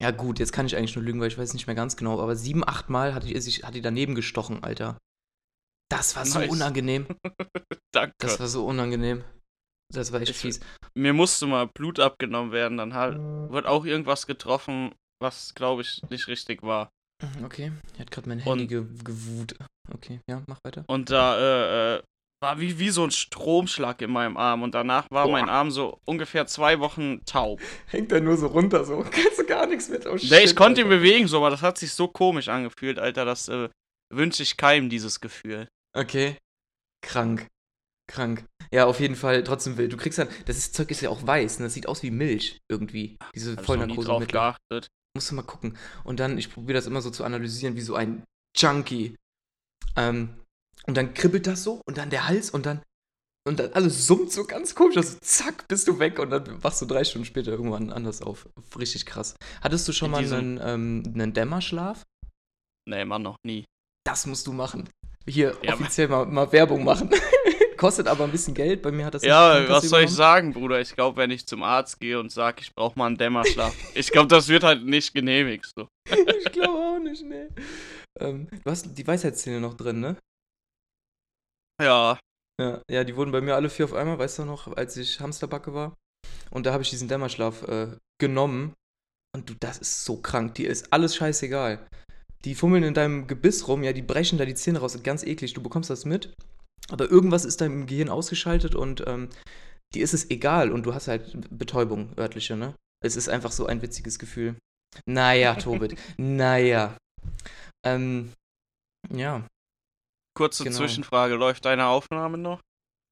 Ja, 0.00 0.10
gut, 0.12 0.38
jetzt 0.38 0.52
kann 0.52 0.66
ich 0.66 0.76
eigentlich 0.76 0.94
nur 0.96 1.04
lügen, 1.04 1.20
weil 1.20 1.28
ich 1.28 1.38
weiß 1.38 1.54
nicht 1.54 1.66
mehr 1.66 1.76
ganz 1.76 1.96
genau, 1.96 2.20
aber 2.20 2.34
sieben, 2.36 2.66
acht 2.66 2.88
Mal 2.88 3.14
hat 3.14 3.24
die, 3.24 3.40
sich, 3.40 3.64
hat 3.64 3.74
die 3.74 3.82
daneben 3.82 4.14
gestochen, 4.14 4.62
Alter. 4.64 4.96
Das 5.90 6.16
war 6.16 6.24
so 6.24 6.38
Nice. 6.38 6.50
unangenehm. 6.50 7.06
Danke. 7.94 8.14
Das 8.18 8.40
war 8.40 8.48
so 8.48 8.64
unangenehm. 8.64 9.24
Das 9.92 10.10
war 10.12 10.20
echt 10.20 10.30
Ich- 10.30 10.38
fies. 10.38 10.60
Mir 10.94 11.12
musste 11.12 11.46
mal 11.46 11.66
Blut 11.66 12.00
abgenommen 12.00 12.50
werden. 12.52 12.78
Dann 12.78 12.94
halt, 12.94 13.18
wird 13.18 13.66
auch 13.66 13.84
irgendwas 13.84 14.26
getroffen, 14.26 14.94
was, 15.20 15.54
glaube 15.54 15.82
ich, 15.82 16.00
nicht 16.10 16.28
richtig 16.28 16.62
war. 16.62 16.90
Okay, 17.44 17.72
er 17.94 18.00
hat 18.00 18.10
gerade 18.10 18.28
mein 18.28 18.38
Handy 18.38 18.66
ge 18.66 18.84
gewut. 19.04 19.54
Okay, 19.92 20.20
ja, 20.28 20.42
mach 20.46 20.58
weiter. 20.64 20.84
Und 20.86 21.10
da 21.10 21.38
äh, 21.38 21.96
äh, 21.96 22.02
war 22.42 22.60
wie, 22.60 22.78
wie 22.78 22.90
so 22.90 23.04
ein 23.04 23.10
Stromschlag 23.10 24.02
in 24.02 24.10
meinem 24.10 24.36
Arm. 24.36 24.62
Und 24.62 24.74
danach 24.74 25.06
war 25.10 25.26
Boah. 25.26 25.32
mein 25.32 25.48
Arm 25.48 25.70
so 25.70 26.00
ungefähr 26.04 26.46
zwei 26.46 26.80
Wochen 26.80 27.24
taub. 27.24 27.60
Hängt 27.86 28.12
er 28.12 28.20
nur 28.20 28.36
so 28.36 28.48
runter, 28.48 28.84
so. 28.84 28.98
Kannst 29.10 29.38
du 29.38 29.46
gar 29.46 29.66
nichts 29.66 29.88
mit. 29.88 30.06
Oh, 30.06 30.16
Nee, 30.20 30.44
ich 30.44 30.56
konnte 30.56 30.82
ihn 30.82 30.88
bewegen, 30.88 31.28
so, 31.28 31.38
aber 31.38 31.50
das 31.50 31.62
hat 31.62 31.78
sich 31.78 31.92
so 31.92 32.08
komisch 32.08 32.48
angefühlt, 32.48 32.98
Alter. 32.98 33.24
Das 33.24 33.48
äh, 33.48 33.68
wünsche 34.12 34.42
ich 34.42 34.56
keinem, 34.56 34.90
dieses 34.90 35.20
Gefühl. 35.20 35.68
Okay. 35.96 36.36
Krank. 37.02 37.46
Krank. 38.10 38.44
Ja, 38.72 38.86
auf 38.86 39.00
jeden 39.00 39.16
Fall 39.16 39.44
trotzdem 39.44 39.76
wild. 39.76 39.92
Du 39.92 39.96
kriegst 39.96 40.18
dann, 40.18 40.28
das 40.46 40.58
ist, 40.58 40.74
Zeug 40.74 40.90
ist 40.90 41.00
ja 41.00 41.10
auch 41.10 41.26
weiß, 41.26 41.60
ne? 41.60 41.66
Das 41.66 41.74
sieht 41.74 41.86
aus 41.86 42.02
wie 42.02 42.10
Milch 42.10 42.58
irgendwie. 42.70 43.16
Diese 43.34 43.52
Hab 43.52 43.60
ich 43.60 43.66
Vollnarkose 43.66 44.08
drauf 44.08 44.26
geachtet. 44.26 44.88
Musst 45.14 45.30
du 45.30 45.34
mal 45.34 45.42
gucken. 45.42 45.76
Und 46.04 46.20
dann, 46.20 46.38
ich 46.38 46.52
probiere 46.52 46.74
das 46.78 46.86
immer 46.86 47.02
so 47.02 47.10
zu 47.10 47.24
analysieren, 47.24 47.76
wie 47.76 47.82
so 47.82 47.94
ein 47.94 48.24
Junkie. 48.56 49.16
Ähm, 49.96 50.30
und 50.86 50.96
dann 50.96 51.14
kribbelt 51.14 51.46
das 51.46 51.62
so 51.62 51.80
und 51.86 51.98
dann 51.98 52.10
der 52.10 52.26
Hals 52.26 52.50
und 52.50 52.66
dann, 52.66 52.82
und 53.46 53.58
dann 53.58 53.72
alles 53.74 54.06
summt 54.06 54.32
so 54.32 54.44
ganz 54.44 54.74
komisch. 54.74 54.96
Also 54.96 55.18
zack, 55.20 55.68
bist 55.68 55.86
du 55.86 55.98
weg 55.98 56.18
und 56.18 56.30
dann 56.30 56.62
wachst 56.64 56.80
du 56.80 56.86
drei 56.86 57.04
Stunden 57.04 57.26
später 57.26 57.50
irgendwann 57.50 57.92
anders 57.92 58.22
auf. 58.22 58.48
Richtig 58.78 59.04
krass. 59.06 59.36
Hattest 59.60 59.86
du 59.86 59.92
schon 59.92 60.06
In 60.06 60.12
mal 60.12 60.34
einen, 60.34 60.60
ähm, 60.62 61.02
einen 61.14 61.32
Dämmerschlaf? 61.32 62.02
Nee, 62.88 63.04
Mann, 63.04 63.22
noch 63.22 63.36
nie. 63.44 63.64
Das 64.04 64.26
musst 64.26 64.46
du 64.46 64.52
machen. 64.52 64.88
Hier 65.26 65.56
Ja, 65.62 65.74
offiziell 65.74 66.08
mal, 66.08 66.26
mal 66.26 66.50
Werbung 66.50 66.84
machen. 66.84 67.10
Kostet 67.82 68.06
aber 68.06 68.22
ein 68.22 68.30
bisschen 68.30 68.54
Geld. 68.54 68.80
Bei 68.80 68.92
mir 68.92 69.04
hat 69.04 69.14
das 69.14 69.24
Ja, 69.24 69.54
Krankenkasse 69.54 69.82
was 69.82 69.90
soll 69.90 70.02
ich 70.02 70.10
sagen, 70.10 70.52
Bruder? 70.52 70.80
Ich 70.80 70.94
glaube, 70.94 71.16
wenn 71.16 71.32
ich 71.32 71.48
zum 71.48 71.64
Arzt 71.64 71.98
gehe 71.98 72.20
und 72.20 72.30
sage, 72.30 72.58
ich 72.60 72.72
brauche 72.76 72.96
mal 72.96 73.06
einen 73.06 73.18
Dämmerschlaf, 73.18 73.74
ich 73.96 74.12
glaube, 74.12 74.28
das 74.28 74.46
wird 74.46 74.62
halt 74.62 74.84
nicht 74.84 75.12
genehmigt. 75.12 75.68
So. 75.76 75.88
ich 76.08 76.52
glaube 76.52 76.78
auch 76.78 77.00
nicht, 77.00 77.24
nee. 77.24 77.48
Ähm, 78.20 78.46
du 78.48 78.70
hast 78.70 78.96
die 78.96 79.04
Weisheitszähne 79.04 79.60
noch 79.60 79.74
drin, 79.74 79.98
ne? 79.98 80.16
Ja, 81.82 82.20
Ja, 82.60 82.80
ja, 82.88 83.02
die 83.02 83.16
wurden 83.16 83.32
bei 83.32 83.40
mir 83.40 83.56
alle 83.56 83.68
vier 83.68 83.86
auf 83.86 83.94
einmal, 83.94 84.16
weißt 84.16 84.38
du 84.38 84.44
noch, 84.44 84.76
als 84.76 84.96
ich 84.96 85.18
Hamsterbacke 85.18 85.74
war. 85.74 85.96
Und 86.52 86.66
da 86.66 86.72
habe 86.72 86.84
ich 86.84 86.90
diesen 86.90 87.08
Dämmerschlaf 87.08 87.64
äh, 87.64 87.96
genommen. 88.20 88.74
Und 89.34 89.50
du, 89.50 89.54
das 89.58 89.78
ist 89.78 90.04
so 90.04 90.18
krank. 90.18 90.54
Die 90.54 90.66
ist 90.66 90.92
alles 90.92 91.16
scheißegal. 91.16 91.84
Die 92.44 92.54
fummeln 92.54 92.84
in 92.84 92.94
deinem 92.94 93.26
Gebiss 93.26 93.66
rum, 93.66 93.82
ja, 93.82 93.92
die 93.92 94.02
brechen 94.02 94.38
da 94.38 94.44
die 94.44 94.54
Zähne 94.54 94.78
raus. 94.78 94.96
Ganz 95.02 95.24
eklig. 95.24 95.54
Du 95.54 95.62
bekommst 95.64 95.90
das 95.90 96.04
mit. 96.04 96.32
Aber 96.90 97.10
irgendwas 97.10 97.44
ist 97.44 97.60
da 97.60 97.66
im 97.66 97.86
Gehirn 97.86 98.08
ausgeschaltet 98.08 98.74
und 98.74 99.04
ähm, 99.06 99.30
die 99.94 100.00
ist 100.00 100.14
es 100.14 100.30
egal. 100.30 100.70
Und 100.70 100.84
du 100.84 100.94
hast 100.94 101.08
halt 101.08 101.48
Betäubung, 101.56 102.12
örtliche, 102.18 102.56
ne? 102.56 102.74
Es 103.04 103.16
ist 103.16 103.28
einfach 103.28 103.52
so 103.52 103.66
ein 103.66 103.82
witziges 103.82 104.18
Gefühl. 104.18 104.56
Naja, 105.06 105.54
Tobit. 105.56 105.98
naja. 106.18 106.96
Ähm, 107.84 108.32
ja. 109.10 109.46
kurze 110.36 110.64
Genau. 110.64 110.76
Zwischenfrage: 110.76 111.34
Läuft 111.34 111.64
deine 111.64 111.86
Aufnahme 111.86 112.38
noch? 112.38 112.60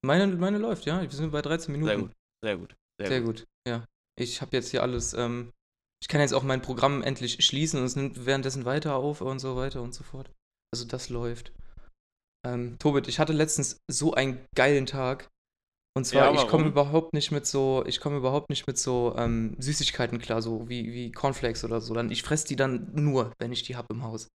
Meine, 0.05 0.27
meine 0.29 0.59
läuft, 0.59 0.87
ja. 0.87 1.03
Wir 1.03 1.11
sind 1.11 1.33
bei 1.33 1.43
13 1.43 1.73
Minuten. 1.73 1.89
Sehr 1.89 1.99
gut, 1.99 2.12
sehr 2.43 2.57
gut. 2.57 2.77
Sehr, 2.99 3.09
Sehr 3.09 3.21
gut. 3.23 3.37
gut, 3.39 3.47
ja. 3.67 3.85
Ich 4.19 4.41
habe 4.43 4.55
jetzt 4.57 4.71
hier 4.71 4.83
alles, 4.83 5.15
ähm, 5.15 5.53
ich 6.03 6.09
kann 6.09 6.21
jetzt 6.21 6.35
auch 6.35 6.43
mein 6.43 6.61
Programm 6.61 7.03
endlich 7.03 7.43
schließen 7.45 7.81
und 7.81 7.87
es 7.87 7.97
nimmt 7.97 8.27
währenddessen 8.27 8.65
weiter 8.67 8.95
auf 8.95 9.23
und 9.23 9.39
so 9.39 9.57
weiter 9.57 9.81
und 9.83 9.95
so 9.95 10.05
fort. 10.05 10.31
Also 10.73 10.85
das 10.87 11.09
läuft. 11.09 11.53
Ähm, 12.47 12.79
Tobit, 12.79 13.09
ich 13.09 13.19
hatte 13.19 13.33
letztens 13.33 13.79
so 13.91 14.15
einen 14.15 14.45
geilen 14.55 14.87
Tag. 14.87 15.29
Und 15.97 16.05
zwar, 16.05 16.33
Ja, 16.33 16.41
ich 16.41 16.47
komme 16.49 16.69
überhaupt 16.69 17.15
nicht 17.15 17.33
mit 17.33 17.47
so, 17.47 17.85
ich 17.87 18.01
komme 18.01 18.17
überhaupt 18.19 18.49
nicht 18.49 18.67
mit 18.67 18.79
so 18.79 19.15
ähm, 19.19 19.57
Süßigkeiten 19.59 20.19
klar, 20.21 20.41
so 20.41 20.69
wie, 20.69 20.93
wie 20.93 21.11
Cornflakes 21.13 21.65
oder 21.65 21.81
so. 21.81 21.95
Dann, 21.95 22.11
ich 22.11 22.23
fresse 22.23 22.47
die 22.47 22.57
dann 22.57 22.91
nur, 22.95 23.33
wenn 23.41 23.53
ich 23.53 23.65
die 23.65 23.77
hab 23.77 23.91
im 23.91 24.03
Haus. 24.05 24.29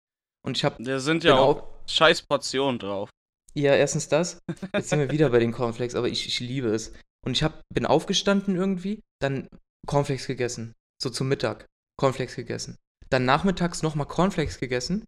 Und 0.44 0.56
ich 0.56 0.64
hab, 0.64 0.76
Da 0.82 0.98
sind 1.00 1.24
ja 1.24 1.36
auch 1.36 1.62
auch, 1.62 1.68
scheiß 1.88 2.22
Portionen 2.22 2.78
drauf. 2.78 3.08
ja, 3.54 3.74
erstens 3.74 4.08
das. 4.08 4.38
Jetzt 4.74 4.90
sind 4.90 4.98
wir 4.98 5.10
wieder 5.10 5.30
bei 5.30 5.38
den 5.38 5.52
Cornflakes, 5.52 5.94
aber 5.94 6.08
ich, 6.08 6.26
ich 6.26 6.40
liebe 6.40 6.68
es. 6.68 6.92
Und 7.24 7.32
ich 7.32 7.42
hab, 7.42 7.62
bin 7.72 7.86
aufgestanden 7.86 8.56
irgendwie, 8.56 9.00
dann 9.22 9.48
Cornflakes 9.86 10.26
gegessen. 10.26 10.74
So 11.00 11.08
zum 11.08 11.28
Mittag. 11.28 11.66
Cornflakes 11.98 12.34
gegessen. 12.34 12.76
Dann 13.10 13.24
nachmittags 13.24 13.82
nochmal 13.82 14.06
Cornflakes 14.08 14.58
gegessen. 14.58 15.04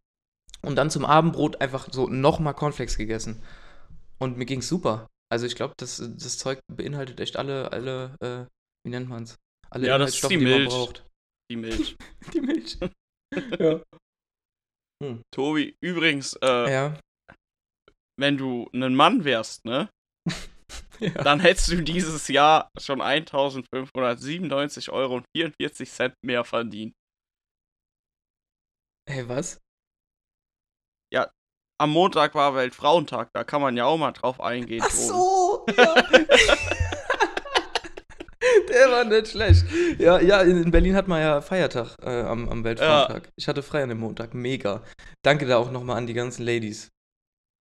Und 0.66 0.76
dann 0.76 0.90
zum 0.90 1.04
Abendbrot 1.04 1.61
einfach 1.61 1.88
so 1.92 2.08
nochmal 2.08 2.54
Cornflakes 2.54 2.96
gegessen. 2.96 3.42
Und 4.18 4.37
mir 4.37 4.46
ging's 4.46 4.68
super. 4.68 5.06
Also 5.32 5.46
ich 5.46 5.54
glaube, 5.54 5.75
das, 5.76 5.96
das 5.99 6.38
Zeug 6.38 6.61
beinhaltet 6.73 7.20
echt 7.20 7.37
alle, 7.37 7.73
alle, 7.73 8.16
äh, 8.20 8.46
wie 8.85 8.90
nennt 8.90 9.08
man's? 9.08 9.37
Alle 9.70 9.87
Ja, 9.88 9.99
das 9.99 10.14
ist 10.14 10.30
die 10.30 10.37
man 10.37 10.44
Milch. 10.44 10.68
braucht. 10.68 11.06
Die 11.50 11.56
Milch. 11.56 11.96
Die 12.32 12.40
Milch. 12.40 12.78
ja. 13.61 13.82
Hm. 15.02 15.23
Tobi, 15.35 15.76
übrigens, 15.80 16.35
äh, 16.42 16.73
Ja. 16.73 17.00
wenn 18.18 18.37
du 18.37 18.68
ein 18.73 18.94
Mann 18.94 19.25
wärst, 19.25 19.64
ne? 19.64 19.88
ja. 21.00 21.11
Dann 21.23 21.40
hättest 21.40 21.68
du 21.70 21.82
dieses 21.82 22.28
Jahr 22.28 22.70
schon 22.80 23.00
1597 23.00 24.90
Euro 24.90 25.16
und 25.16 25.26
44 25.37 25.90
Cent 25.90 26.14
mehr 26.25 26.44
verdient. 26.44 26.94
Hey, 29.08 29.28
was? 29.28 29.58
Am 31.78 31.90
Montag 31.90 32.35
war 32.35 32.54
Weltfrauentag, 32.54 33.28
da 33.35 33.45
kann 33.45 33.61
man 33.61 33.76
ja 33.76 33.85
auch 33.85 33.99
mal 33.99 34.12
drauf 34.12 34.40
eingehen. 34.40 34.83
Ach 34.85 34.90
so, 34.90 35.66
ja. 35.76 35.95
Der 38.68 38.90
war 38.90 39.04
nicht 39.04 39.28
schlecht. 39.28 39.64
Ja, 39.99 40.18
ja, 40.21 40.40
in 40.42 40.62
in 40.62 40.71
Berlin 40.71 40.95
hat 40.95 41.09
man 41.09 41.21
ja 41.21 41.40
Feiertag 41.40 41.97
äh, 42.02 42.23
am, 42.23 42.49
am 42.49 42.64
Weltfrauentag. 42.64 43.30
Ich 43.37 43.49
hatte 43.49 43.62
frei 43.62 43.83
an 43.83 43.88
dem 43.90 43.99
Montag. 43.99 44.35
Mega. 44.35 44.83
Danke 45.23 45.47
da 45.47 45.59
auch 45.59 45.71
nochmal 45.71 45.99
an 45.99 46.06
die 46.06 46.14
ganzen 46.14 46.45
Ladies. 46.45 46.88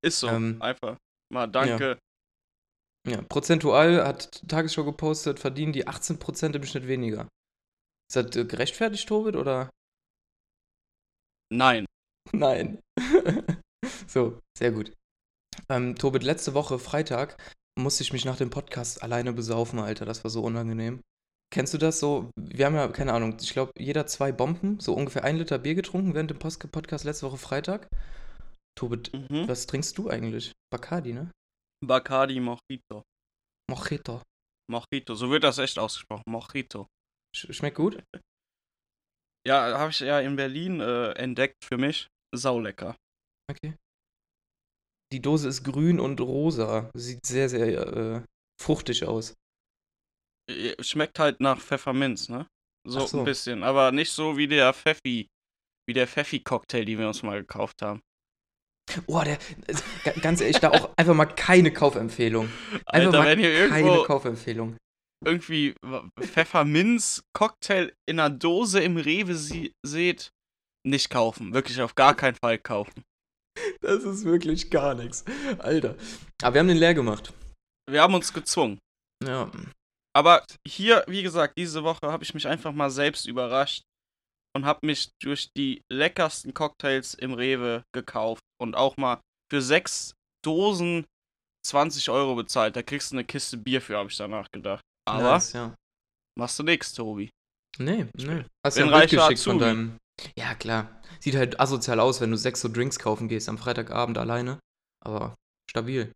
Ist 0.03 0.19
so, 0.19 0.27
Ähm, 0.27 0.61
einfach. 0.61 0.97
Mal 1.33 1.47
danke. 1.47 1.97
Ja, 3.07 3.21
prozentual 3.21 4.05
hat 4.05 4.41
Tagesschau 4.47 4.83
gepostet, 4.83 5.39
verdienen 5.39 5.73
die 5.73 5.87
18% 5.87 6.55
im 6.55 6.63
Schnitt 6.63 6.87
weniger. 6.87 7.27
Ist 8.09 8.15
das 8.15 8.35
äh, 8.35 8.45
gerechtfertigt, 8.45 9.07
Tobit, 9.07 9.35
oder? 9.35 9.69
Nein. 11.51 11.85
Nein. 12.31 12.79
so, 14.07 14.39
sehr 14.57 14.71
gut. 14.71 14.93
Ähm, 15.69 15.95
Tobit, 15.95 16.23
letzte 16.23 16.53
Woche, 16.53 16.79
Freitag, 16.79 17.37
musste 17.77 18.03
ich 18.03 18.13
mich 18.13 18.25
nach 18.25 18.37
dem 18.37 18.49
Podcast 18.49 19.03
alleine 19.03 19.33
besaufen, 19.33 19.79
Alter. 19.79 20.05
Das 20.05 20.23
war 20.23 20.31
so 20.31 20.41
unangenehm. 20.43 21.01
Kennst 21.53 21.73
du 21.73 21.77
das 21.77 21.99
so? 21.99 22.31
Wir 22.37 22.65
haben 22.65 22.75
ja, 22.75 22.87
keine 22.89 23.13
Ahnung, 23.13 23.37
ich 23.39 23.53
glaube, 23.53 23.71
jeder 23.77 24.07
zwei 24.07 24.31
Bomben, 24.31 24.79
so 24.79 24.93
ungefähr 24.93 25.23
ein 25.23 25.37
Liter 25.37 25.57
Bier 25.59 25.75
getrunken 25.75 26.13
während 26.13 26.31
dem 26.31 26.39
Post 26.39 26.59
Podcast 26.71 27.05
letzte 27.05 27.27
Woche 27.27 27.37
Freitag. 27.37 27.87
Tobit, 28.77 29.13
Mhm. 29.13 29.47
was 29.47 29.67
trinkst 29.67 29.97
du 29.97 30.09
eigentlich? 30.09 30.51
Bacardi, 30.69 31.13
ne? 31.13 31.31
Bacardi 31.85 32.39
Mojito. 32.39 33.03
Mojito. 33.69 34.21
Mojito, 34.69 35.15
so 35.15 35.29
wird 35.29 35.43
das 35.43 35.59
echt 35.59 35.79
ausgesprochen. 35.79 36.23
Mojito. 36.27 36.87
Sch 37.35 37.53
schmeckt 37.53 37.77
gut? 37.77 38.03
Ja, 39.47 39.77
habe 39.77 39.91
ich 39.91 39.99
ja 39.99 40.19
in 40.19 40.35
Berlin 40.35 40.79
äh, 40.81 41.11
entdeckt 41.11 41.63
für 41.63 41.77
mich. 41.77 42.07
Saulecker. 42.35 42.95
Okay. 43.49 43.75
Die 45.13 45.21
Dose 45.21 45.47
ist 45.47 45.63
grün 45.63 45.99
und 45.99 46.19
rosa. 46.19 46.89
Sieht 46.95 47.25
sehr, 47.25 47.47
sehr 47.49 47.87
äh, 47.87 48.21
fruchtig 48.61 49.05
aus. 49.05 49.33
Äh, 50.49 50.81
Schmeckt 50.83 51.19
halt 51.19 51.39
nach 51.39 51.59
Pfefferminz, 51.61 52.27
ne? 52.29 52.47
So, 52.87 53.05
so. 53.05 53.19
ein 53.19 53.25
bisschen. 53.25 53.63
Aber 53.63 53.91
nicht 53.91 54.11
so 54.11 54.37
wie 54.37 54.47
der 54.47 54.73
Pfeffi. 54.73 55.27
Wie 55.87 55.93
der 55.93 56.07
Pfeffi-Cocktail, 56.07 56.85
den 56.85 56.97
wir 56.97 57.07
uns 57.07 57.21
mal 57.21 57.41
gekauft 57.41 57.81
haben. 57.83 58.01
Oh, 59.07 59.21
der. 59.23 59.37
äh, 59.67 59.75
ga- 60.03 60.19
Ganz 60.19 60.41
ehrlich, 60.41 60.57
da 60.59 60.71
auch 60.71 60.91
einfach 60.97 61.13
mal 61.13 61.25
keine 61.25 61.71
Kaufempfehlung. 61.71 62.49
Einfach 62.85 63.13
Alter, 63.13 63.19
mal 63.19 63.69
keine 63.69 64.03
Kaufempfehlung. 64.05 64.77
irgendwie 65.23 65.75
Pfefferminz-Cocktail 66.19 67.93
in 68.07 68.19
einer 68.19 68.29
Dose 68.35 68.81
im 68.81 68.97
Rewe 68.97 69.35
sie 69.35 69.73
seht, 69.85 70.29
nicht 70.85 71.09
kaufen. 71.09 71.53
Wirklich 71.53 71.81
auf 71.81 71.95
gar 71.95 72.15
keinen 72.15 72.35
Fall 72.35 72.57
kaufen. 72.59 73.03
Das 73.81 74.03
ist 74.03 74.25
wirklich 74.25 74.69
gar 74.69 74.95
nichts. 74.95 75.23
Alter. 75.59 75.95
Aber 76.41 76.53
wir 76.53 76.59
haben 76.59 76.67
den 76.67 76.77
leer 76.77 76.93
gemacht. 76.93 77.33
Wir 77.89 78.01
haben 78.01 78.13
uns 78.13 78.33
gezwungen. 78.33 78.79
Ja. 79.23 79.51
Aber 80.15 80.45
hier, 80.67 81.03
wie 81.07 81.23
gesagt, 81.23 81.57
diese 81.57 81.83
Woche 81.83 82.11
habe 82.11 82.23
ich 82.23 82.33
mich 82.33 82.47
einfach 82.47 82.71
mal 82.71 82.89
selbst 82.89 83.27
überrascht 83.27 83.83
und 84.55 84.65
habe 84.65 84.85
mich 84.85 85.09
durch 85.21 85.49
die 85.57 85.81
leckersten 85.91 86.53
Cocktails 86.53 87.13
im 87.13 87.33
Rewe 87.33 87.83
gekauft 87.93 88.41
und 88.61 88.75
auch 88.75 88.97
mal 88.97 89.19
für 89.51 89.61
sechs 89.61 90.13
Dosen 90.43 91.05
20 91.65 92.09
Euro 92.09 92.35
bezahlt. 92.35 92.75
Da 92.75 92.83
kriegst 92.83 93.11
du 93.11 93.15
eine 93.15 93.25
Kiste 93.25 93.57
Bier 93.57 93.81
für, 93.81 93.97
habe 93.97 94.09
ich 94.09 94.17
danach 94.17 94.49
gedacht. 94.51 94.81
Aber 95.07 95.33
Nice, 95.33 95.53
ja. 95.53 95.75
machst 96.37 96.57
du 96.59 96.63
nix, 96.63 96.93
Tobi. 96.93 97.29
Nee, 97.77 98.07
nee. 98.15 98.45
Hast 98.65 98.77
bin 98.77 98.87
ja 98.87 98.93
ein 98.93 98.99
Bild 98.99 99.11
geschickt 99.11 99.41
von 99.41 99.59
deinem. 99.59 99.97
Ja, 100.37 100.55
klar. 100.55 101.01
Sieht 101.19 101.35
halt 101.35 101.59
asozial 101.59 101.99
aus, 101.99 102.21
wenn 102.21 102.31
du 102.31 102.37
sechs 102.37 102.61
so 102.61 102.69
Drinks 102.69 102.99
kaufen 102.99 103.27
gehst 103.27 103.49
am 103.49 103.57
Freitagabend 103.57 104.17
alleine. 104.17 104.59
Aber 105.03 105.35
stabil. 105.69 106.11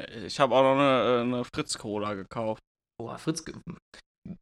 Äh, 0.00 0.26
Ich 0.26 0.40
habe 0.40 0.54
auch 0.54 0.62
noch 0.62 0.80
eine, 0.80 1.18
äh, 1.18 1.20
eine 1.22 1.44
Fritz-Cola 1.44 2.14
gekauft. 2.14 2.60
Boah, 2.98 3.18
Fritz. 3.18 3.44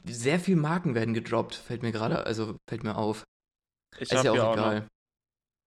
Sehr 0.04 0.40
viel 0.40 0.56
Marken 0.56 0.94
werden 0.94 1.12
gedroppt, 1.12 1.54
fällt 1.56 1.82
mir 1.82 1.92
gerade, 1.92 2.24
also 2.24 2.56
fällt 2.68 2.84
mir 2.84 2.96
auf. 2.96 3.24
Ich 3.98 4.10
ist 4.10 4.24
ja 4.24 4.32
auch 4.32 4.38
auch 4.38 4.52
egal. 4.54 4.88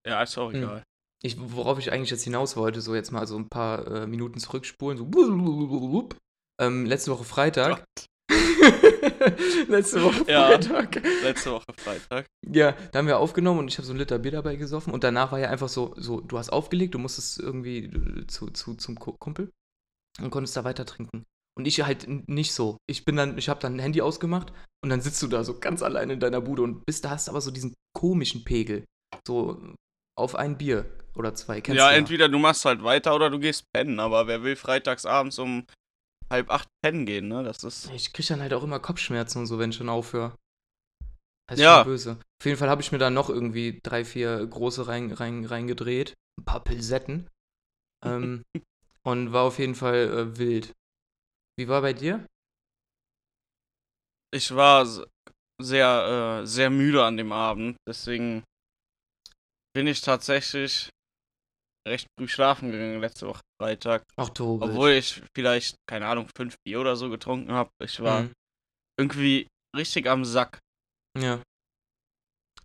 Ja, 0.07 0.23
ist 0.23 0.37
auch 0.37 0.51
Hm. 0.51 0.63
egal. 0.63 0.83
Ich, 1.23 1.35
worauf 1.39 1.79
ich 1.79 1.91
eigentlich 1.91 2.11
jetzt 2.11 2.23
hinaus 2.23 2.55
wollte, 2.55 2.81
so 2.81 2.95
jetzt 2.95 3.11
mal 3.11 3.27
so 3.27 3.37
ein 3.37 3.49
paar 3.49 3.85
äh, 3.87 4.07
Minuten 4.07 4.39
zurückspulen, 4.39 4.97
so. 4.97 6.09
Ähm, 6.59 6.85
letzte 6.85 7.11
Woche 7.11 7.23
Freitag. 7.23 7.83
letzte 9.67 10.03
Woche 10.03 10.23
Ja. 10.27 10.47
Freitag. 10.47 11.01
Letzte 11.23 11.51
Woche 11.51 11.65
Freitag. 11.77 12.25
Ja, 12.45 12.73
da 12.91 12.99
haben 12.99 13.07
wir 13.07 13.19
aufgenommen 13.19 13.59
und 13.59 13.67
ich 13.67 13.77
habe 13.77 13.85
so 13.85 13.93
ein 13.93 13.97
Liter 13.97 14.19
Bier 14.19 14.31
dabei 14.31 14.55
gesoffen 14.55 14.93
und 14.93 15.03
danach 15.03 15.31
war 15.31 15.39
ja 15.39 15.49
einfach 15.49 15.69
so, 15.69 15.93
so 15.97 16.21
du 16.21 16.37
hast 16.37 16.49
aufgelegt, 16.49 16.93
du 16.95 16.99
musstest 16.99 17.39
irgendwie 17.39 17.85
äh, 17.85 18.27
zu, 18.27 18.47
zu, 18.51 18.75
zum 18.75 18.99
Ku- 18.99 19.15
Kumpel 19.19 19.51
und 20.21 20.29
konntest 20.29 20.55
da 20.57 20.63
weiter 20.63 20.85
trinken. 20.85 21.23
Und 21.57 21.65
ich 21.65 21.81
halt 21.81 22.07
nicht 22.29 22.53
so. 22.53 22.77
Ich 22.87 23.03
bin 23.03 23.15
dann, 23.15 23.37
ich 23.37 23.49
habe 23.49 23.59
dann 23.59 23.75
ein 23.75 23.79
Handy 23.79 24.01
ausgemacht 24.01 24.53
und 24.83 24.89
dann 24.91 25.01
sitzt 25.01 25.21
du 25.23 25.27
da 25.27 25.43
so 25.43 25.59
ganz 25.59 25.81
allein 25.81 26.11
in 26.11 26.19
deiner 26.19 26.39
Bude 26.41 26.61
und 26.61 26.85
bist 26.85 27.03
da 27.03 27.09
hast 27.09 27.29
aber 27.29 27.41
so 27.41 27.49
diesen 27.49 27.73
komischen 27.97 28.43
Pegel. 28.43 28.85
So 29.27 29.59
auf 30.15 30.35
ein 30.35 30.57
Bier 30.59 30.85
oder 31.15 31.33
zwei. 31.33 31.61
Kennst 31.61 31.79
ja, 31.79 31.89
du 31.89 31.95
entweder 31.95 32.29
du 32.29 32.37
machst 32.37 32.63
halt 32.65 32.83
weiter 32.83 33.15
oder 33.15 33.31
du 33.31 33.39
gehst 33.39 33.63
pennen, 33.73 33.99
aber 33.99 34.27
wer 34.27 34.43
will 34.43 34.55
freitags 34.55 35.05
abends 35.07 35.39
um 35.39 35.65
halb 36.29 36.49
acht 36.49 36.67
pennen 36.83 37.05
gehen, 37.05 37.27
ne? 37.27 37.43
Das 37.43 37.63
ist. 37.63 37.89
Ich 37.91 38.13
krieg 38.13 38.27
dann 38.27 38.41
halt 38.41 38.53
auch 38.53 38.63
immer 38.63 38.79
Kopfschmerzen 38.79 39.39
und 39.39 39.47
so, 39.47 39.59
wenn 39.59 39.69
ich 39.71 39.75
schon 39.77 39.89
aufhöre. 39.89 40.35
Das 41.49 41.57
ist 41.59 41.63
Ja. 41.63 41.77
schon 41.77 41.85
böse. 41.91 42.11
Auf 42.41 42.45
jeden 42.45 42.57
Fall 42.57 42.69
habe 42.69 42.81
ich 42.81 42.91
mir 42.91 42.97
dann 42.97 43.13
noch 43.13 43.29
irgendwie 43.29 43.79
drei, 43.81 44.03
vier 44.03 44.45
große 44.45 44.87
rein, 44.87 45.11
rein, 45.11 45.45
reingedreht. 45.45 46.13
Ein 46.39 46.45
paar 46.45 46.63
Pilsetten. 46.63 47.27
Ähm, 48.05 48.43
und 49.03 49.33
war 49.33 49.43
auf 49.43 49.57
jeden 49.57 49.73
Fall 49.73 49.95
äh, 49.95 50.37
wild. 50.37 50.71
Wie 51.57 51.67
war 51.67 51.81
bei 51.81 51.93
dir? 51.93 52.23
Ich 54.31 54.53
war 54.53 54.85
sehr, 55.59 56.41
äh, 56.43 56.45
sehr 56.45 56.69
müde 56.69 57.03
an 57.03 57.17
dem 57.17 57.31
Abend, 57.31 57.75
deswegen 57.87 58.43
bin 59.73 59.87
ich 59.87 60.01
tatsächlich 60.01 60.89
recht 61.87 62.07
früh 62.17 62.27
schlafen 62.27 62.71
gegangen 62.71 62.99
letzte 63.01 63.27
Woche 63.27 63.41
Freitag. 63.61 64.03
Ach, 64.17 64.29
Tobi. 64.29 64.65
Obwohl 64.65 64.91
ich 64.91 65.21
vielleicht, 65.35 65.75
keine 65.89 66.07
Ahnung, 66.07 66.27
fünf 66.35 66.55
Bier 66.65 66.79
oder 66.81 66.95
so 66.95 67.09
getrunken 67.09 67.51
habe. 67.51 67.69
Ich 67.83 67.99
war 68.01 68.23
Mhm. 68.23 68.33
irgendwie 68.99 69.47
richtig 69.75 70.07
am 70.07 70.25
Sack. 70.25 70.59
Ja. 71.17 71.41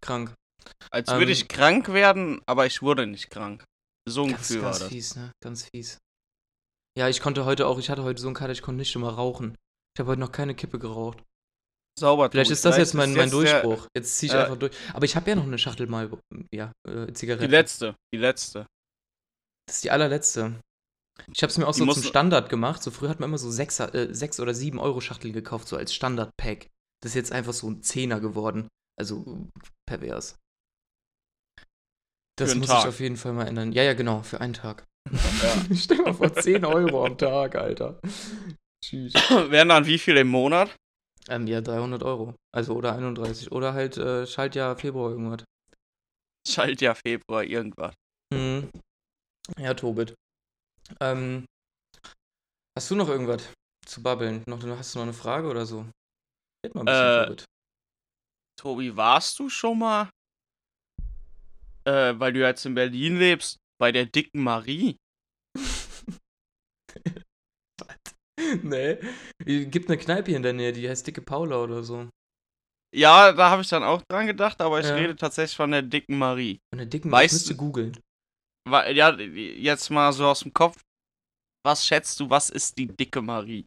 Krank. 0.00 0.34
Als 0.90 1.08
Ähm, 1.10 1.18
würde 1.18 1.32
ich 1.32 1.48
krank 1.48 1.88
werden, 1.92 2.40
aber 2.46 2.66
ich 2.66 2.82
wurde 2.82 3.06
nicht 3.06 3.30
krank. 3.30 3.64
So 4.08 4.24
ein 4.24 4.30
Ganz, 4.32 4.48
Gefühl 4.48 4.62
war 4.62 4.70
ganz 4.70 4.80
das. 4.80 4.88
fies, 4.88 5.16
ne? 5.16 5.32
Ganz 5.42 5.68
fies. 5.74 5.98
Ja, 6.98 7.08
ich 7.08 7.20
konnte 7.20 7.44
heute 7.44 7.66
auch, 7.66 7.78
ich 7.78 7.88
hatte 7.88 8.02
heute 8.02 8.20
so 8.20 8.28
einen 8.28 8.34
Kater, 8.34 8.52
ich 8.52 8.62
konnte 8.62 8.78
nicht 8.78 8.94
immer 8.94 9.10
rauchen. 9.14 9.56
Ich 9.94 10.00
habe 10.00 10.10
heute 10.10 10.20
noch 10.20 10.32
keine 10.32 10.54
Kippe 10.54 10.78
geraucht. 10.78 11.22
Sauber. 11.98 12.30
Vielleicht 12.30 12.50
ist 12.50 12.64
das 12.64 12.78
jetzt 12.78 12.94
mein, 12.94 13.12
mein 13.12 13.28
jetzt 13.28 13.32
der- 13.34 13.62
Durchbruch. 13.62 13.86
Jetzt 13.94 14.16
ziehe 14.18 14.32
ich 14.32 14.38
äh, 14.38 14.42
einfach 14.42 14.56
durch. 14.58 14.72
Aber 14.94 15.04
ich 15.04 15.14
habe 15.14 15.28
ja 15.30 15.36
noch 15.36 15.44
eine 15.44 15.58
Schachtel 15.58 15.86
mal, 15.86 16.10
ja, 16.52 16.72
äh, 16.88 17.12
Zigaretten. 17.12 17.44
Die 17.44 17.50
letzte, 17.50 17.94
die 18.14 18.18
letzte. 18.18 18.66
Das 19.72 19.78
ist 19.78 19.84
die 19.84 19.90
allerletzte. 19.90 20.60
Ich 21.32 21.42
habe 21.42 21.50
es 21.50 21.56
mir 21.56 21.66
auch 21.66 21.72
Die 21.72 21.78
so 21.78 21.90
zum 21.90 22.02
Standard 22.02 22.50
gemacht. 22.50 22.82
So 22.82 22.90
früher 22.90 23.08
hat 23.08 23.20
man 23.20 23.30
immer 23.30 23.38
so 23.38 23.50
6 23.50 23.80
äh, 23.80 24.08
sechs 24.12 24.38
oder 24.38 24.52
7 24.52 24.78
Euro 24.78 25.00
Schachtel 25.00 25.32
gekauft, 25.32 25.66
so 25.66 25.78
als 25.78 25.94
Standard-Pack. 25.94 26.68
Das 27.02 27.12
ist 27.12 27.14
jetzt 27.14 27.32
einfach 27.32 27.54
so 27.54 27.70
ein 27.70 27.82
Zehner 27.82 28.20
geworden. 28.20 28.68
Also 29.00 29.48
pervers. 29.88 30.36
Das 32.36 32.54
muss 32.54 32.66
Tag. 32.66 32.82
ich 32.82 32.88
auf 32.88 33.00
jeden 33.00 33.16
Fall 33.16 33.32
mal 33.32 33.48
ändern. 33.48 33.72
Ja, 33.72 33.82
ja, 33.82 33.94
genau, 33.94 34.22
für 34.22 34.42
einen 34.42 34.52
Tag. 34.52 34.84
Ja. 35.10 35.74
Stell 35.74 36.02
mal 36.02 36.12
vor, 36.12 36.34
10 36.34 36.66
Euro 36.66 37.06
am 37.06 37.16
Tag, 37.16 37.54
Alter. 37.54 37.98
Tschüss. 38.84 39.14
Wären 39.48 39.70
dann 39.70 39.86
wie 39.86 39.96
viel 39.96 40.18
im 40.18 40.28
Monat? 40.28 40.76
Ähm, 41.30 41.46
ja, 41.46 41.62
300 41.62 42.02
Euro. 42.02 42.34
Also, 42.54 42.74
oder 42.74 42.94
31. 42.94 43.50
Oder 43.50 43.72
halt 43.72 43.96
äh, 43.96 44.26
Schaltjahr 44.26 44.76
Februar 44.76 45.12
irgendwas. 45.12 45.44
Schaltjahr 46.46 46.94
Februar 46.94 47.42
irgendwas. 47.42 47.94
Mhm. 48.34 48.68
Ja, 49.58 49.74
Tobit. 49.74 50.14
Ähm, 51.00 51.44
hast 52.76 52.90
du 52.90 52.94
noch 52.94 53.08
irgendwas 53.08 53.52
zu 53.86 54.02
babbeln? 54.02 54.42
Noch, 54.46 54.62
hast 54.64 54.94
du 54.94 54.98
noch 54.98 55.04
eine 55.04 55.12
Frage 55.12 55.48
oder 55.48 55.66
so? 55.66 55.86
Red 56.64 56.74
mal 56.74 56.82
ein 56.82 56.86
bisschen, 56.86 57.06
äh, 57.06 57.26
Tobit. 57.26 57.44
Tobi, 58.56 58.96
warst 58.96 59.38
du 59.38 59.48
schon 59.48 59.80
mal, 59.80 60.10
äh, 61.84 62.14
weil 62.16 62.32
du 62.32 62.40
jetzt 62.40 62.64
in 62.64 62.74
Berlin 62.74 63.18
lebst, 63.18 63.58
bei 63.78 63.90
der 63.90 64.06
dicken 64.06 64.42
Marie? 64.42 64.96
nee. 68.62 68.98
Gibt 69.44 69.88
eine 69.88 69.98
Kneipe 69.98 70.30
hier 70.30 70.36
in 70.36 70.42
der 70.42 70.52
Nähe, 70.52 70.72
die 70.72 70.88
heißt 70.88 71.06
Dicke 71.06 71.22
Paula 71.22 71.56
oder 71.56 71.82
so. 71.82 72.08
Ja, 72.94 73.32
da 73.32 73.50
habe 73.50 73.62
ich 73.62 73.68
dann 73.68 73.82
auch 73.82 74.02
dran 74.02 74.26
gedacht, 74.26 74.60
aber 74.60 74.78
ich 74.78 74.86
ja. 74.86 74.94
rede 74.94 75.16
tatsächlich 75.16 75.56
von 75.56 75.70
der 75.70 75.82
dicken 75.82 76.18
Marie. 76.18 76.60
Von 76.70 76.78
der 76.78 76.86
dicken 76.86 77.08
Marie? 77.08 77.24
Weißt 77.24 77.48
du 77.48 77.56
googeln. 77.56 77.98
Ja, 78.68 79.18
jetzt 79.18 79.90
mal 79.90 80.12
so 80.12 80.26
aus 80.26 80.40
dem 80.40 80.52
Kopf. 80.52 80.80
Was 81.64 81.86
schätzt 81.86 82.18
du, 82.20 82.30
was 82.30 82.50
ist 82.50 82.78
die 82.78 82.86
dicke 82.86 83.22
Marie? 83.22 83.66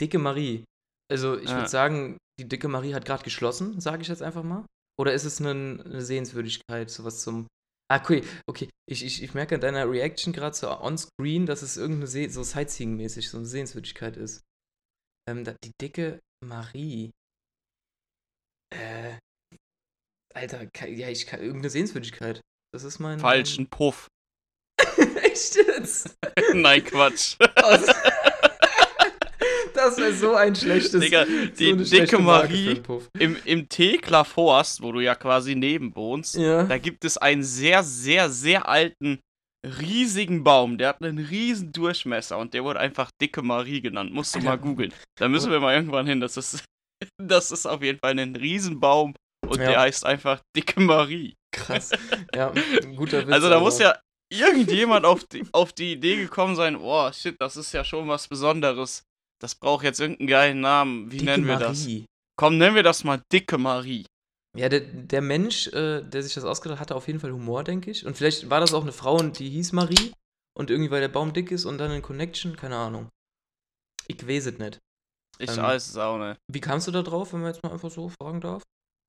Dicke 0.00 0.18
Marie. 0.18 0.64
Also, 1.10 1.38
ich 1.38 1.48
ja. 1.48 1.56
würde 1.56 1.68
sagen, 1.68 2.18
die 2.38 2.48
dicke 2.48 2.68
Marie 2.68 2.94
hat 2.94 3.04
gerade 3.04 3.24
geschlossen, 3.24 3.80
sage 3.80 4.02
ich 4.02 4.08
jetzt 4.08 4.22
einfach 4.22 4.42
mal. 4.42 4.64
Oder 4.98 5.14
ist 5.14 5.24
es 5.24 5.40
eine, 5.40 5.82
eine 5.84 6.02
Sehenswürdigkeit, 6.02 6.90
sowas 6.90 7.22
zum. 7.22 7.46
Ah, 7.90 7.98
okay, 7.98 8.22
okay. 8.46 8.68
Ich, 8.88 9.04
ich, 9.04 9.22
ich 9.22 9.34
merke 9.34 9.54
an 9.56 9.60
deiner 9.60 9.90
Reaction 9.90 10.32
gerade 10.32 10.54
so 10.54 10.70
on-screen, 10.70 11.46
dass 11.46 11.62
es 11.62 11.76
irgendeine 11.76 12.06
See 12.06 12.28
so 12.28 12.42
Sightseeing-mäßig, 12.42 13.30
so 13.30 13.38
eine 13.38 13.46
Sehenswürdigkeit 13.46 14.16
ist. 14.16 14.42
Ähm, 15.28 15.44
die 15.44 15.72
dicke 15.80 16.20
Marie. 16.44 17.10
Äh. 18.72 19.18
Alter, 20.34 20.68
ja, 20.86 21.08
ich 21.08 21.26
kann. 21.26 21.40
Irgendeine 21.40 21.70
Sehenswürdigkeit. 21.70 22.40
Das 22.72 22.84
ist 22.84 23.00
mein. 23.00 23.18
Falschen 23.18 23.68
Puff. 23.68 24.06
Echt 25.22 25.56
jetzt? 25.56 26.16
Nein, 26.54 26.84
Quatsch. 26.84 27.36
Das 29.72 29.96
wäre 29.96 30.12
so 30.12 30.34
ein 30.34 30.54
schlechtes. 30.54 31.00
Digga, 31.00 31.24
die 31.24 31.84
so 31.84 31.96
dicke 31.96 32.18
Marie 32.18 32.82
im, 33.18 33.36
im 33.46 33.68
Thekla 33.68 34.24
Forst, 34.24 34.82
wo 34.82 34.92
du 34.92 35.00
ja 35.00 35.14
quasi 35.14 35.54
neben 35.54 35.94
wohnst, 35.94 36.36
ja. 36.36 36.64
da 36.64 36.76
gibt 36.76 37.04
es 37.04 37.16
einen 37.16 37.42
sehr, 37.42 37.82
sehr, 37.82 38.28
sehr 38.28 38.68
alten, 38.68 39.20
riesigen 39.64 40.44
Baum. 40.44 40.76
Der 40.76 40.88
hat 40.88 41.02
einen 41.02 41.18
riesen 41.18 41.72
Durchmesser 41.72 42.36
und 42.36 42.52
der 42.52 42.64
wurde 42.64 42.80
einfach 42.80 43.10
dicke 43.22 43.40
Marie 43.40 43.80
genannt. 43.80 44.12
Musst 44.12 44.34
du 44.34 44.40
mal 44.40 44.58
googeln. 44.58 44.92
Da 45.18 45.28
müssen 45.28 45.50
wir 45.50 45.60
mal 45.60 45.74
irgendwann 45.74 46.06
hin. 46.06 46.20
Das 46.20 46.36
ist, 46.36 46.62
das 47.16 47.50
ist 47.50 47.64
auf 47.64 47.82
jeden 47.82 48.00
Fall 48.00 48.18
ein 48.18 48.36
Riesenbaum 48.36 49.14
und 49.48 49.60
ja. 49.60 49.68
der 49.68 49.80
heißt 49.80 50.04
einfach 50.04 50.42
dicke 50.54 50.80
Marie. 50.80 51.34
Krass. 51.52 51.90
Ja, 52.34 52.52
guter 52.96 53.26
Witz. 53.26 53.32
Also 53.32 53.48
da 53.48 53.60
muss 53.60 53.78
ja 53.78 53.96
irgendjemand 54.30 55.04
auf 55.04 55.24
die, 55.24 55.44
auf 55.52 55.72
die 55.72 55.92
Idee 55.92 56.16
gekommen 56.16 56.56
sein, 56.56 56.76
oh 56.76 57.12
shit, 57.12 57.36
das 57.40 57.56
ist 57.56 57.72
ja 57.72 57.84
schon 57.84 58.08
was 58.08 58.28
Besonderes. 58.28 59.04
Das 59.40 59.54
braucht 59.54 59.84
jetzt 59.84 60.00
irgendeinen 60.00 60.28
geilen 60.28 60.60
Namen. 60.60 61.10
Wie 61.10 61.18
Dicke 61.18 61.30
nennen 61.30 61.46
wir 61.46 61.58
Marie. 61.58 62.00
das? 62.00 62.06
Komm, 62.36 62.58
nennen 62.58 62.74
wir 62.74 62.82
das 62.82 63.04
mal 63.04 63.22
Dicke 63.32 63.58
Marie. 63.58 64.06
Ja, 64.56 64.68
der, 64.68 64.80
der 64.80 65.22
Mensch, 65.22 65.68
äh, 65.68 66.02
der 66.02 66.22
sich 66.22 66.34
das 66.34 66.44
ausgedacht 66.44 66.78
hat, 66.78 66.88
hatte 66.88 66.96
auf 66.96 67.06
jeden 67.06 67.20
Fall 67.20 67.32
Humor, 67.32 67.62
denke 67.64 67.90
ich. 67.90 68.04
Und 68.04 68.16
vielleicht 68.16 68.50
war 68.50 68.60
das 68.60 68.74
auch 68.74 68.82
eine 68.82 68.92
Frau 68.92 69.16
und 69.16 69.38
die 69.38 69.48
hieß 69.48 69.72
Marie. 69.72 70.12
Und 70.58 70.70
irgendwie, 70.70 70.90
weil 70.90 71.00
der 71.00 71.08
Baum 71.08 71.32
dick 71.32 71.50
ist 71.50 71.64
und 71.64 71.78
dann 71.78 71.90
eine 71.90 72.02
Connection, 72.02 72.56
keine 72.56 72.76
Ahnung. 72.76 73.08
Ich 74.08 74.26
weiß 74.26 74.46
es 74.46 74.58
nicht. 74.58 74.78
Ich 75.38 75.50
ähm, 75.50 75.62
weiß 75.62 75.88
es 75.88 75.96
auch 75.96 76.18
nicht. 76.18 76.38
Wie 76.52 76.60
kamst 76.60 76.88
du 76.88 76.90
da 76.90 77.02
drauf, 77.02 77.32
wenn 77.32 77.40
man 77.40 77.52
jetzt 77.52 77.62
mal 77.62 77.72
einfach 77.72 77.90
so 77.90 78.08
fragen 78.08 78.40
darf? 78.40 78.62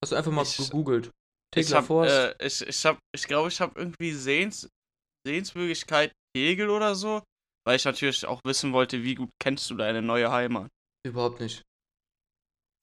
Hast 0.04 0.12
du 0.12 0.16
einfach 0.16 0.32
mal 0.32 0.44
ich, 0.44 0.58
gegoogelt? 0.58 1.10
ich 1.56 1.74
hab, 1.74 1.90
äh, 1.90 2.34
ich, 2.46 2.62
ich, 2.62 2.86
hab, 2.86 3.00
ich 3.14 3.28
glaube, 3.28 3.50
ich 3.50 3.60
habe 3.60 3.78
irgendwie 3.80 4.14
Sehens, 4.14 4.70
Sehenswürdigkeit 5.26 6.12
Kegel 6.36 6.70
oder 6.70 6.96
so. 6.96 7.24
Weil 7.66 7.76
ich 7.76 7.86
natürlich 7.86 8.26
auch 8.26 8.42
wissen 8.44 8.74
wollte, 8.74 9.04
wie 9.04 9.16
gut 9.16 9.30
kennst 9.40 9.70
du 9.70 9.76
deine 9.76 10.02
neue 10.02 10.32
Heimat? 10.32 10.70
Überhaupt 11.06 11.40
nicht. 11.40 11.62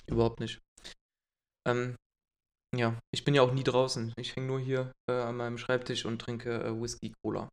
Überhaupt 0.07 0.41
nicht. 0.41 0.61
Ähm, 1.67 1.97
ja, 2.77 2.99
ich 3.13 3.25
bin 3.25 3.35
ja 3.35 3.43
auch 3.43 3.53
nie 3.53 3.65
draußen. 3.65 4.13
Ich 4.17 4.37
hänge 4.37 4.47
nur 4.47 4.61
hier 4.61 4.93
äh, 5.11 5.15
an 5.15 5.37
meinem 5.37 5.59
Schreibtisch 5.59 6.05
und 6.05 6.21
trinke 6.21 6.63
äh, 6.63 6.81
Whisky 6.81 7.13
Cola. 7.23 7.49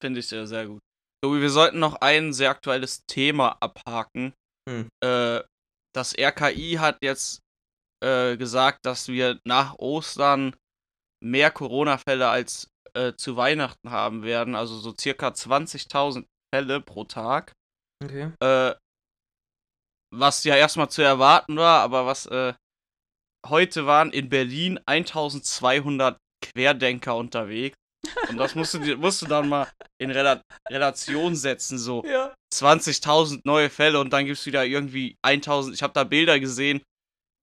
Finde 0.00 0.20
ich 0.20 0.28
sehr, 0.28 0.46
sehr 0.46 0.66
gut. 0.66 0.80
Tobi, 1.22 1.40
wir 1.40 1.50
sollten 1.50 1.78
noch 1.78 1.96
ein 1.96 2.32
sehr 2.32 2.50
aktuelles 2.50 3.02
Thema 3.06 3.56
abhaken. 3.60 4.34
Hm. 4.68 4.88
Äh, 5.02 5.42
das 5.94 6.16
RKI 6.18 6.76
hat 6.78 6.98
jetzt 7.02 7.40
äh, 8.02 8.36
gesagt, 8.36 8.84
dass 8.84 9.08
wir 9.08 9.40
nach 9.46 9.78
Ostern 9.78 10.54
mehr 11.22 11.50
Corona-Fälle 11.50 12.28
als 12.28 12.68
äh, 12.96 13.14
zu 13.16 13.36
Weihnachten 13.36 13.90
haben 13.90 14.22
werden, 14.22 14.54
also 14.54 14.78
so 14.78 14.94
circa 14.98 15.28
20.000 15.28 16.26
Fälle 16.54 16.80
pro 16.80 17.04
Tag. 17.04 17.52
Okay. 18.02 18.30
Äh, 18.40 18.74
was 20.14 20.44
ja 20.44 20.56
erstmal 20.56 20.88
zu 20.90 21.02
erwarten 21.02 21.56
war, 21.56 21.80
aber 21.80 22.06
was 22.06 22.26
äh, 22.26 22.54
heute 23.46 23.86
waren 23.86 24.10
in 24.12 24.28
Berlin 24.28 24.78
1200 24.86 26.18
Querdenker 26.40 27.16
unterwegs. 27.16 27.76
Und 28.28 28.36
das 28.36 28.54
musst 28.54 28.74
du, 28.74 28.96
musst 28.96 29.22
du 29.22 29.26
dann 29.26 29.48
mal 29.48 29.66
in 29.98 30.10
Rela 30.10 30.42
Relation 30.70 31.34
setzen, 31.34 31.78
so 31.78 32.04
ja. 32.04 32.34
20.000 32.52 33.40
neue 33.44 33.70
Fälle 33.70 33.98
und 33.98 34.12
dann 34.12 34.26
gibt 34.26 34.38
es 34.38 34.46
wieder 34.46 34.64
irgendwie 34.64 35.16
1000. 35.22 35.74
Ich 35.74 35.82
habe 35.82 35.94
da 35.94 36.04
Bilder 36.04 36.38
gesehen, 36.38 36.82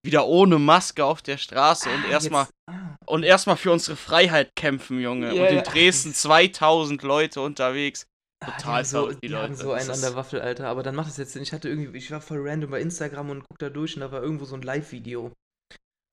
wieder 0.05 0.25
ohne 0.25 0.59
Maske 0.59 1.03
auf 1.03 1.21
der 1.21 1.37
Straße 1.37 1.89
ah, 1.89 1.95
und 1.95 2.05
erstmal 2.05 2.47
ah. 2.69 2.80
Und 3.11 3.23
erstmal 3.23 3.57
für 3.57 3.71
unsere 3.71 3.97
Freiheit 3.97 4.55
kämpfen, 4.55 4.99
Junge. 4.99 5.33
Yeah, 5.33 5.49
und 5.49 5.57
in 5.57 5.63
Dresden 5.63 6.13
2000 6.13 7.03
Leute 7.03 7.41
unterwegs. 7.41 8.07
Ah, 8.39 8.51
Total 8.51 8.81
ah, 8.81 8.83
so, 8.83 9.11
die, 9.11 9.19
die 9.21 9.27
Leute. 9.27 9.55
so 9.55 9.73
einen 9.73 9.89
an 9.89 10.01
der 10.01 10.15
Waffel, 10.15 10.41
Alter. 10.41 10.67
Aber 10.67 10.81
dann 10.81 10.95
macht 10.95 11.09
es 11.09 11.17
jetzt. 11.17 11.35
Ich 11.35 11.53
hatte 11.53 11.69
irgendwie, 11.69 11.97
ich 11.97 12.09
war 12.09 12.21
voll 12.21 12.39
random 12.41 12.71
bei 12.71 12.81
Instagram 12.81 13.29
und 13.29 13.43
guck 13.47 13.59
da 13.59 13.69
durch 13.69 13.95
und 13.95 14.01
da 14.01 14.11
war 14.11 14.23
irgendwo 14.23 14.45
so 14.45 14.55
ein 14.55 14.61
Live-Video. 14.61 15.33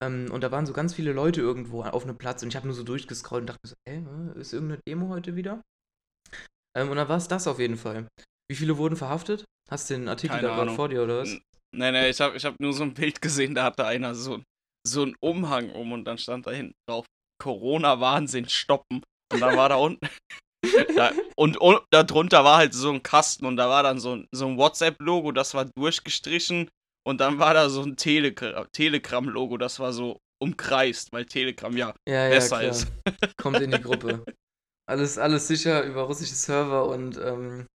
Ähm, 0.02 0.28
und 0.30 0.42
da 0.42 0.50
waren 0.50 0.66
so 0.66 0.72
ganz 0.72 0.92
viele 0.92 1.12
Leute 1.12 1.40
irgendwo 1.40 1.82
auf 1.82 2.02
einem 2.02 2.18
Platz 2.18 2.42
und 2.42 2.48
ich 2.48 2.56
habe 2.56 2.66
nur 2.66 2.76
so 2.76 2.82
durchgescrollt 2.82 3.42
und 3.42 3.46
dachte 3.48 3.68
so, 3.68 3.74
ey, 3.88 4.04
ist 4.34 4.52
irgendeine 4.52 4.80
Demo 4.86 5.08
heute 5.08 5.36
wieder? 5.36 5.62
Ähm, 6.76 6.90
und 6.90 6.96
dann 6.96 7.08
war 7.08 7.16
es 7.16 7.28
das 7.28 7.46
auf 7.46 7.58
jeden 7.58 7.76
Fall. 7.76 8.06
Wie 8.50 8.56
viele 8.56 8.76
wurden 8.76 8.96
verhaftet? 8.96 9.44
Hast 9.70 9.90
du 9.90 9.94
den 9.94 10.08
Artikel 10.08 10.36
Keine 10.36 10.48
da 10.48 10.56
gerade 10.56 10.72
vor 10.72 10.88
dir 10.88 11.02
oder 11.02 11.20
was? 11.20 11.28
Nee, 11.74 11.92
nee, 11.92 12.08
ich 12.08 12.20
habe 12.20 12.36
ich 12.36 12.44
hab 12.44 12.58
nur 12.60 12.72
so 12.72 12.82
ein 12.82 12.94
Bild 12.94 13.20
gesehen, 13.20 13.54
da 13.54 13.64
hatte 13.64 13.86
einer 13.86 14.14
so, 14.14 14.40
so 14.90 15.02
einen 15.02 15.16
Umhang 15.20 15.70
um 15.70 15.92
und 15.92 16.04
dann 16.04 16.18
stand 16.18 16.46
da 16.46 16.50
hinten 16.50 16.74
drauf, 16.88 17.06
Corona-Wahnsinn 17.42 18.48
stoppen. 18.48 19.02
Und 19.32 19.40
dann 19.40 19.56
war 19.56 19.68
da 19.68 19.76
unten, 19.76 20.08
da, 20.96 21.12
und, 21.36 21.56
und 21.58 21.80
darunter 21.90 22.44
war 22.44 22.58
halt 22.58 22.74
so 22.74 22.90
ein 22.90 23.02
Kasten 23.02 23.46
und 23.46 23.56
da 23.56 23.68
war 23.68 23.82
dann 23.82 23.98
so, 23.98 24.22
so 24.32 24.46
ein 24.46 24.56
WhatsApp-Logo, 24.56 25.32
das 25.32 25.54
war 25.54 25.66
durchgestrichen 25.76 26.70
und 27.06 27.20
dann 27.20 27.38
war 27.38 27.54
da 27.54 27.68
so 27.68 27.82
ein 27.82 27.96
Telegram-Logo, 27.96 29.56
das 29.58 29.80
war 29.80 29.92
so 29.92 30.18
umkreist, 30.42 31.12
weil 31.12 31.26
Telegram 31.26 31.76
ja, 31.76 31.94
ja 32.08 32.28
besser 32.28 32.62
ja, 32.62 32.70
ist. 32.70 32.88
Kommt 33.36 33.60
in 33.60 33.70
die 33.70 33.80
Gruppe. 33.80 34.24
Alles, 34.88 35.18
alles 35.18 35.46
sicher 35.46 35.84
über 35.84 36.04
russische 36.04 36.34
Server 36.34 36.86
und 36.86 37.18
ähm, 37.18 37.66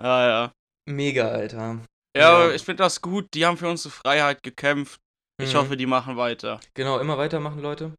ah, 0.00 0.26
ja. 0.26 0.52
mega, 0.90 1.28
Alter. 1.28 1.86
Ja, 2.16 2.48
ja. 2.48 2.52
ich 2.52 2.64
finde 2.64 2.82
das 2.82 3.00
gut. 3.00 3.28
Die 3.34 3.46
haben 3.46 3.56
für 3.56 3.68
unsere 3.68 3.94
Freiheit 3.94 4.42
gekämpft. 4.42 4.98
Ich 5.40 5.54
mhm. 5.54 5.58
hoffe, 5.58 5.76
die 5.76 5.86
machen 5.86 6.16
weiter. 6.16 6.60
Genau, 6.74 6.98
immer 6.98 7.18
weitermachen, 7.18 7.60
Leute. 7.60 7.92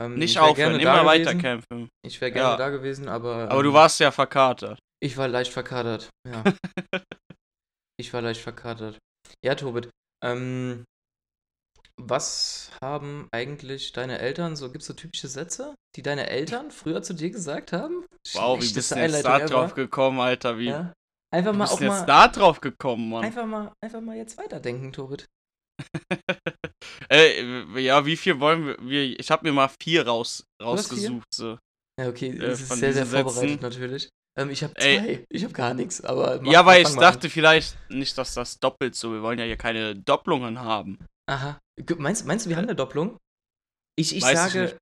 Ähm, 0.00 0.14
Nicht 0.14 0.38
aufhören, 0.38 0.80
immer 0.80 1.04
weiter 1.04 1.34
kämpfen. 1.34 1.88
Ich 2.02 2.20
wäre 2.20 2.32
gerne 2.32 2.50
ja. 2.50 2.56
da 2.56 2.70
gewesen, 2.70 3.08
aber. 3.08 3.50
Aber 3.50 3.58
ähm, 3.58 3.64
du 3.64 3.72
warst 3.72 4.00
ja 4.00 4.10
verkatert. 4.10 4.78
Ich 5.02 5.16
war 5.16 5.28
leicht 5.28 5.52
verkatert, 5.52 6.10
ja. 6.26 6.42
ich 8.00 8.12
war 8.12 8.22
leicht 8.22 8.40
verkatert. 8.40 8.98
Ja, 9.44 9.54
Tobit. 9.54 9.90
Ähm, 10.22 10.84
was 11.96 12.70
haben 12.82 13.28
eigentlich 13.30 13.92
deine 13.92 14.18
Eltern 14.18 14.56
so? 14.56 14.70
Gibt 14.70 14.82
es 14.82 14.86
so 14.86 14.94
typische 14.94 15.28
Sätze, 15.28 15.74
die 15.96 16.02
deine 16.02 16.28
Eltern 16.30 16.70
früher 16.70 17.02
zu 17.02 17.14
dir 17.14 17.30
gesagt 17.30 17.72
haben? 17.72 18.06
Wow, 18.32 18.62
wie 18.62 18.72
bist 18.72 18.90
du 18.90 18.98
jetzt 18.98 19.24
da 19.24 19.38
drauf 19.40 19.74
gekommen, 19.74 20.20
Alter? 20.20 20.58
Wie? 20.58 20.68
Ja? 20.68 20.92
Einfach 21.32 21.52
mal 21.52 21.66
auch 21.66 21.80
mal. 21.80 21.86
jetzt 21.86 22.08
da 22.08 22.28
drauf 22.28 22.60
gekommen, 22.60 23.10
Mann. 23.10 23.24
Einfach 23.24 23.46
mal, 23.46 23.72
einfach 23.84 24.00
mal 24.00 24.16
jetzt 24.16 24.38
weiterdenken, 24.38 24.92
Tobit. 24.92 25.26
äh, 27.10 27.80
ja, 27.80 28.04
wie 28.06 28.16
viel 28.16 28.38
wollen 28.40 28.76
wir? 28.80 29.18
ich 29.18 29.30
habe 29.30 29.46
mir 29.46 29.52
mal 29.52 29.70
vier 29.82 30.06
raus, 30.06 30.44
rausgesucht. 30.62 31.26
So. 31.34 31.58
Ja, 32.00 32.08
okay, 32.08 32.36
das 32.36 32.60
äh, 32.60 32.62
ist 32.62 32.76
sehr, 32.76 32.92
sehr 32.92 33.06
vorbereitet 33.06 33.62
natürlich. 33.62 34.08
Ähm, 34.38 34.50
ich 34.50 34.62
habe 34.62 34.74
zwei. 34.74 34.96
Ey. 34.96 35.24
Ich 35.28 35.44
habe 35.44 35.52
gar 35.52 35.74
nichts, 35.74 36.02
aber. 36.02 36.42
ja, 36.44 36.64
weil 36.64 36.82
ich 36.82 36.94
dachte 36.94 37.26
an. 37.26 37.30
vielleicht 37.30 37.76
nicht, 37.90 38.16
dass 38.16 38.34
das 38.34 38.58
doppelt 38.58 38.94
so. 38.94 39.12
Wir 39.12 39.22
wollen 39.22 39.38
ja 39.38 39.44
hier 39.44 39.56
keine 39.56 39.96
Doppelungen 39.96 40.60
haben. 40.60 40.98
Aha. 41.28 41.58
Meinst, 41.98 42.26
meinst 42.26 42.46
du, 42.46 42.50
wir 42.50 42.56
haben 42.56 42.64
eine 42.64 42.74
Doppelung? 42.74 43.18
Ich, 43.96 44.14
ich 44.14 44.24
sage, 44.24 44.64
ich 44.66 44.74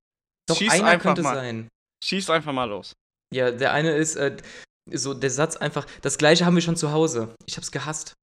doch 0.49 0.57
Schieß 0.57 0.73
einer 0.73 0.99
könnte 0.99 1.23
mal. 1.23 1.35
sein. 1.35 1.69
Schieß 2.05 2.31
einfach 2.31 2.53
mal 2.53 2.65
los. 2.65 2.93
Ja, 3.35 3.51
der 3.51 3.73
eine 3.73 3.93
ist, 3.93 4.17
äh, 4.17 4.37
so 4.91 5.13
der 5.13 5.31
Satz 5.31 5.57
einfach, 5.57 5.87
das 6.01 6.19
gleiche 6.19 6.47
haben 6.47 6.55
wir 6.55 6.63
schon 6.63 6.77
zu 6.77 6.93
Hause. 6.93 7.35
Ich 7.47 7.57
hab's 7.57 7.71
gehasst. 7.71 8.15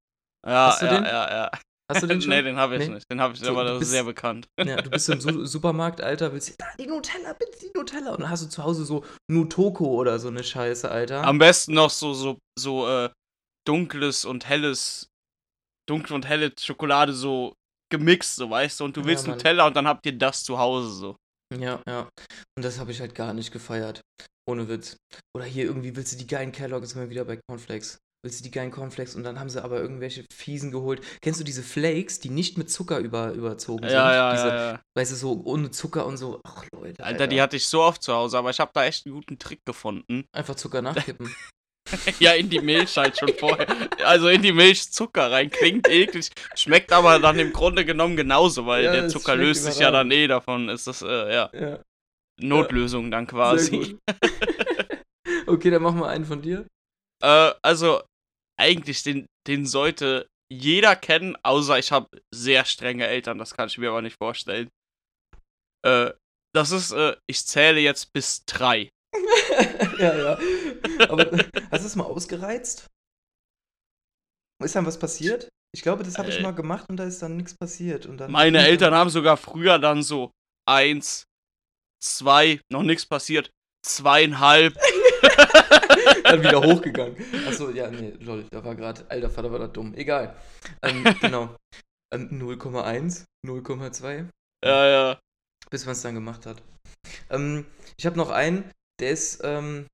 Ja, 0.44 0.68
Hast 0.68 0.82
du 0.82 0.86
ja, 0.86 0.94
den? 0.94 1.04
ja, 1.04 1.30
ja. 1.30 1.50
Hast 1.90 2.02
du 2.02 2.06
den 2.06 2.20
schon? 2.22 2.30
nee, 2.30 2.42
den 2.42 2.56
habe 2.56 2.76
ich 2.76 2.88
Nee? 2.88 2.94
nicht. 2.94 3.10
Den 3.10 3.20
habe 3.20 3.34
ich, 3.34 3.40
So, 3.40 3.50
aber 3.50 3.62
du 3.62 3.68
das 3.68 3.74
ist 3.74 3.78
bist- 3.80 3.90
sehr 3.92 4.04
bekannt. 4.04 4.48
Ja, 4.58 4.82
du 4.82 4.90
bist 4.90 5.08
im 5.08 5.20
Su 5.20 5.44
Supermarkt, 5.46 6.00
Alter, 6.00 6.32
willst 6.32 6.54
da 6.60 6.66
die 6.78 6.86
Nutella, 6.86 7.32
bitte 7.34 7.58
die 7.60 7.70
Nutella. 7.76 8.12
Und 8.12 8.20
dann 8.22 8.30
hast 8.30 8.44
du 8.44 8.48
zu 8.48 8.62
Hause 8.64 8.84
so 8.84 9.04
Nutoko 9.30 9.86
oder 9.86 10.18
so 10.18 10.28
eine 10.28 10.42
Scheiße, 10.44 10.90
Alter. 10.90 11.22
Am 11.24 11.38
besten 11.38 11.74
noch 11.74 11.90
so, 11.90 12.12
so, 12.14 12.38
so 12.58 12.88
äh, 12.88 13.10
dunkles 13.66 14.24
und 14.24 14.48
helles, 14.48 15.08
dunkle 15.88 16.14
und 16.14 16.26
helle 16.26 16.52
Schokolade 16.58 17.12
so 17.12 17.54
gemixt, 17.92 18.36
so 18.36 18.50
weißt 18.50 18.80
du, 18.80 18.84
und 18.84 18.96
du 18.96 19.00
Ja, 19.02 19.06
willst 19.06 19.26
Mann. 19.26 19.36
Nutella 19.36 19.66
und 19.66 19.76
dann 19.76 19.86
habt 19.86 20.04
ihr 20.06 20.18
das 20.18 20.42
zu 20.42 20.58
Hause 20.58 20.90
so. 20.90 21.16
Ja, 21.56 21.80
ja. 21.86 22.08
Und 22.56 22.64
das 22.64 22.80
habe 22.80 22.90
ich 22.90 23.00
halt 23.00 23.14
gar 23.14 23.32
nicht 23.32 23.52
gefeiert. 23.52 24.00
Ohne 24.48 24.68
Witz. 24.68 24.96
Oder 25.36 25.44
hier 25.44 25.64
irgendwie 25.64 25.94
willst 25.94 26.12
du 26.12 26.16
die 26.18 26.26
geilen 26.26 26.50
Kellogg's, 26.52 26.90
sind 26.90 27.00
wir 27.00 27.10
wieder 27.10 27.24
bei 27.24 27.38
Cornflakes. 27.48 27.98
Willst 28.26 28.40
du 28.40 28.42
die 28.42 28.50
geilen 28.50 28.72
Cornflakes 28.72 29.14
und 29.14 29.22
dann 29.22 29.38
haben 29.38 29.48
sie 29.48 29.62
aber 29.62 29.80
irgendwelche 29.80 30.24
fiesen 30.34 30.72
geholt. 30.72 31.00
Kennst 31.20 31.38
du 31.38 31.44
diese 31.44 31.62
Flakes, 31.62 32.18
die 32.18 32.28
nicht 32.28 32.58
mit 32.58 32.68
Zucker 32.68 32.98
über, 32.98 33.30
überzogen 33.30 33.84
sind? 33.84 33.92
Ja, 33.92 34.12
ja, 34.12 34.32
diese, 34.32 34.48
ja, 34.48 34.72
ja. 34.72 34.80
Weißt 34.96 35.12
du, 35.12 35.14
so 35.14 35.42
ohne 35.44 35.70
Zucker 35.70 36.04
und 36.06 36.16
so. 36.16 36.40
Ach, 36.42 36.64
Leute. 36.72 37.04
Alter, 37.04 37.28
die 37.28 37.40
hatte 37.40 37.54
ich 37.54 37.68
so 37.68 37.82
oft 37.84 38.02
zu 38.02 38.12
Hause, 38.12 38.36
aber 38.36 38.50
ich 38.50 38.58
habe 38.58 38.72
da 38.74 38.84
echt 38.84 39.06
einen 39.06 39.14
guten 39.14 39.38
Trick 39.38 39.64
gefunden. 39.64 40.24
Einfach 40.32 40.56
Zucker 40.56 40.82
nachkippen. 40.82 41.32
ja, 42.18 42.32
in 42.32 42.50
die 42.50 42.58
Milch 42.58 42.96
halt 42.96 43.16
schon 43.16 43.32
vorher. 43.38 43.68
Also 44.04 44.26
in 44.26 44.42
die 44.42 44.50
Milch 44.50 44.90
Zucker 44.90 45.30
rein. 45.30 45.48
Klingt 45.48 45.88
eklig, 45.88 46.30
schmeckt 46.56 46.92
aber 46.92 47.20
dann 47.20 47.38
im 47.38 47.52
Grunde 47.52 47.84
genommen 47.84 48.16
genauso, 48.16 48.66
weil 48.66 48.86
Ja, 48.86 48.92
der 48.92 49.08
Zucker 49.08 49.36
löst 49.36 49.62
sich 49.62 49.78
ja 49.78 49.92
dann 49.92 50.10
eh 50.10 50.26
davon. 50.26 50.68
Ist 50.68 50.88
das, 50.88 51.02
äh, 51.02 51.32
ja, 51.32 51.48
ja. 51.52 51.78
Notlösung 52.40 53.12
dann 53.12 53.28
quasi. 53.28 54.00
okay, 55.46 55.70
dann 55.70 55.82
machen 55.82 56.00
wir 56.00 56.08
einen 56.08 56.24
von 56.24 56.42
dir. 56.42 56.66
Äh, 57.22 57.52
also, 57.62 58.02
eigentlich, 58.58 59.02
den, 59.02 59.26
den 59.46 59.66
sollte 59.66 60.26
jeder 60.52 60.94
kennen, 60.96 61.36
außer 61.42 61.78
ich 61.78 61.92
habe 61.92 62.08
sehr 62.32 62.64
strenge 62.64 63.06
Eltern, 63.06 63.38
das 63.38 63.54
kann 63.54 63.68
ich 63.68 63.78
mir 63.78 63.90
aber 63.90 64.02
nicht 64.02 64.16
vorstellen. 64.20 64.68
Äh, 65.84 66.12
das 66.54 66.70
ist, 66.70 66.92
äh, 66.92 67.16
ich 67.28 67.44
zähle 67.44 67.80
jetzt 67.80 68.12
bis 68.12 68.44
drei. 68.46 68.88
ja, 69.98 70.16
ja. 70.16 70.38
Aber 71.08 71.30
hast 71.70 71.82
du 71.82 71.86
es 71.86 71.96
mal 71.96 72.04
ausgereizt? 72.04 72.86
Ist 74.62 74.74
dann 74.74 74.86
was 74.86 74.98
passiert? 74.98 75.48
Ich 75.74 75.82
glaube, 75.82 76.02
das 76.02 76.16
habe 76.16 76.30
ich 76.30 76.38
Äh. 76.38 76.42
mal 76.42 76.54
gemacht 76.54 76.88
und 76.88 76.96
da 76.96 77.04
ist 77.04 77.20
dann 77.20 77.36
nichts 77.36 77.54
passiert. 77.54 78.06
Und 78.06 78.16
dann 78.18 78.30
Meine 78.30 78.66
Eltern 78.66 78.94
haben 78.94 79.10
sogar 79.10 79.36
früher 79.36 79.78
dann 79.78 80.02
so 80.02 80.30
eins, 80.66 81.26
zwei, 82.02 82.60
noch 82.70 82.82
nichts 82.82 83.04
passiert, 83.04 83.50
zweieinhalb. 83.84 84.76
dann 86.24 86.42
wieder 86.42 86.62
hochgegangen. 86.62 87.16
Achso, 87.46 87.70
ja, 87.70 87.90
nee, 87.90 88.14
lol, 88.20 88.44
da 88.50 88.64
war 88.64 88.74
gerade, 88.74 89.08
alter 89.10 89.30
Vater 89.30 89.52
war 89.52 89.58
da 89.58 89.68
dumm. 89.68 89.94
Egal. 89.94 90.36
Ähm, 90.82 91.04
genau. 91.20 91.56
Ähm, 92.12 92.28
0,1, 92.30 93.24
0,2, 93.44 94.28
Ja, 94.64 94.86
ja. 94.86 95.20
bis 95.70 95.84
man 95.84 95.92
es 95.92 96.02
dann 96.02 96.14
gemacht 96.14 96.46
hat. 96.46 96.62
Ähm, 97.30 97.66
ich 97.98 98.06
habe 98.06 98.16
noch 98.16 98.30
einen, 98.30 98.70
der 99.00 99.10
ist 99.10 99.40
ähm, 99.44 99.86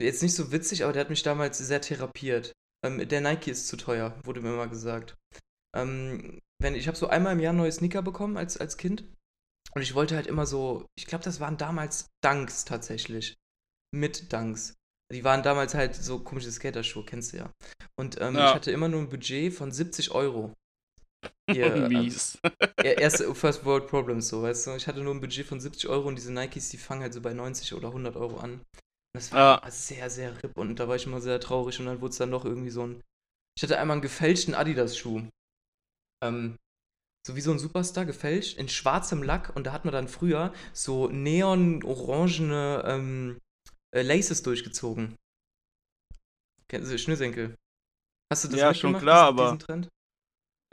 jetzt 0.00 0.22
nicht 0.22 0.34
so 0.34 0.52
witzig, 0.52 0.84
aber 0.84 0.92
der 0.92 1.00
hat 1.00 1.10
mich 1.10 1.22
damals 1.22 1.58
sehr 1.58 1.80
therapiert. 1.80 2.52
Ähm, 2.84 3.06
der 3.08 3.20
Nike 3.20 3.50
ist 3.50 3.68
zu 3.68 3.76
teuer, 3.76 4.18
wurde 4.24 4.40
mir 4.40 4.50
mal 4.50 4.68
gesagt. 4.68 5.16
Ähm, 5.74 6.40
wenn, 6.60 6.74
ich 6.74 6.86
habe 6.88 6.96
so 6.96 7.08
einmal 7.08 7.32
im 7.32 7.40
Jahr 7.40 7.52
neue 7.52 7.72
Sneaker 7.72 8.02
bekommen 8.02 8.36
als, 8.36 8.56
als 8.56 8.76
Kind. 8.76 9.04
Und 9.74 9.82
ich 9.82 9.94
wollte 9.94 10.16
halt 10.16 10.26
immer 10.26 10.46
so, 10.46 10.86
ich 10.96 11.06
glaube, 11.06 11.24
das 11.24 11.40
waren 11.40 11.58
damals 11.58 12.08
Dunks 12.24 12.64
tatsächlich. 12.64 13.36
Mit 13.94 14.32
Dunks. 14.32 14.74
Die 15.12 15.24
waren 15.24 15.42
damals 15.42 15.74
halt 15.74 15.94
so 15.94 16.18
komische 16.18 16.50
Skaterschuhe, 16.50 17.04
kennst 17.04 17.32
du 17.32 17.38
ja. 17.38 17.50
Und 17.98 18.20
ähm, 18.20 18.34
Ja. 18.34 18.48
ich 18.48 18.54
hatte 18.54 18.70
immer 18.72 18.88
nur 18.88 19.00
ein 19.00 19.08
Budget 19.08 19.52
von 19.54 19.70
70 19.72 20.10
Euro. 20.10 20.52
Hier, 21.50 21.74
ähm, 21.74 21.88
Mies. 21.88 22.38
er- 22.82 22.98
erste 22.98 23.32
First 23.34 23.64
World 23.64 23.86
Problems, 23.86 24.28
so, 24.28 24.42
weißt 24.42 24.66
du. 24.66 24.74
Ich 24.76 24.86
hatte 24.88 25.00
nur 25.00 25.14
ein 25.14 25.20
Budget 25.20 25.46
von 25.46 25.60
70 25.60 25.88
Euro 25.88 26.08
und 26.08 26.16
diese 26.16 26.32
Nikes, 26.32 26.70
die 26.70 26.76
fangen 26.78 27.02
halt 27.02 27.14
so 27.14 27.20
bei 27.20 27.32
90 27.32 27.72
oder 27.74 27.88
100 27.88 28.16
Euro 28.16 28.38
an. 28.38 28.60
Das 29.14 29.32
war 29.32 29.62
Ja. 29.64 29.70
sehr, 29.70 30.10
sehr 30.10 30.42
ripp 30.42 30.58
und 30.58 30.78
da 30.78 30.88
war 30.88 30.96
ich 30.96 31.06
immer 31.06 31.20
sehr 31.20 31.40
traurig 31.40 31.78
und 31.80 31.86
dann 31.86 32.00
wurde 32.00 32.10
es 32.10 32.18
dann 32.18 32.30
doch 32.32 32.44
irgendwie 32.44 32.70
so 32.70 32.86
ein. 32.86 33.00
Ich 33.56 33.62
hatte 33.62 33.78
einmal 33.78 33.94
einen 33.94 34.02
gefälschten 34.02 34.54
Adidas-Schuh. 34.54 35.22
Ähm, 36.22 36.56
so 37.26 37.36
wie 37.36 37.40
so 37.40 37.50
ein 37.52 37.58
Superstar 37.58 38.04
gefälscht, 38.06 38.58
in 38.58 38.68
schwarzem 38.68 39.22
Lack 39.22 39.54
und 39.56 39.66
da 39.66 39.72
hat 39.72 39.84
man 39.84 39.92
dann 39.94 40.08
früher 40.08 40.52
so 40.72 41.08
neon-orangene 41.08 42.84
ähm, 42.86 43.38
äh, 43.94 44.02
Laces 44.02 44.42
durchgezogen. 44.42 45.16
Kennst 46.68 46.90
du 46.90 46.98
Schnürsenkel? 46.98 47.56
Hast 48.32 48.44
du 48.44 48.48
das 48.48 48.58
Ja, 48.58 48.74
schon 48.74 48.98
klar, 48.98 49.28
aber-? 49.28 49.56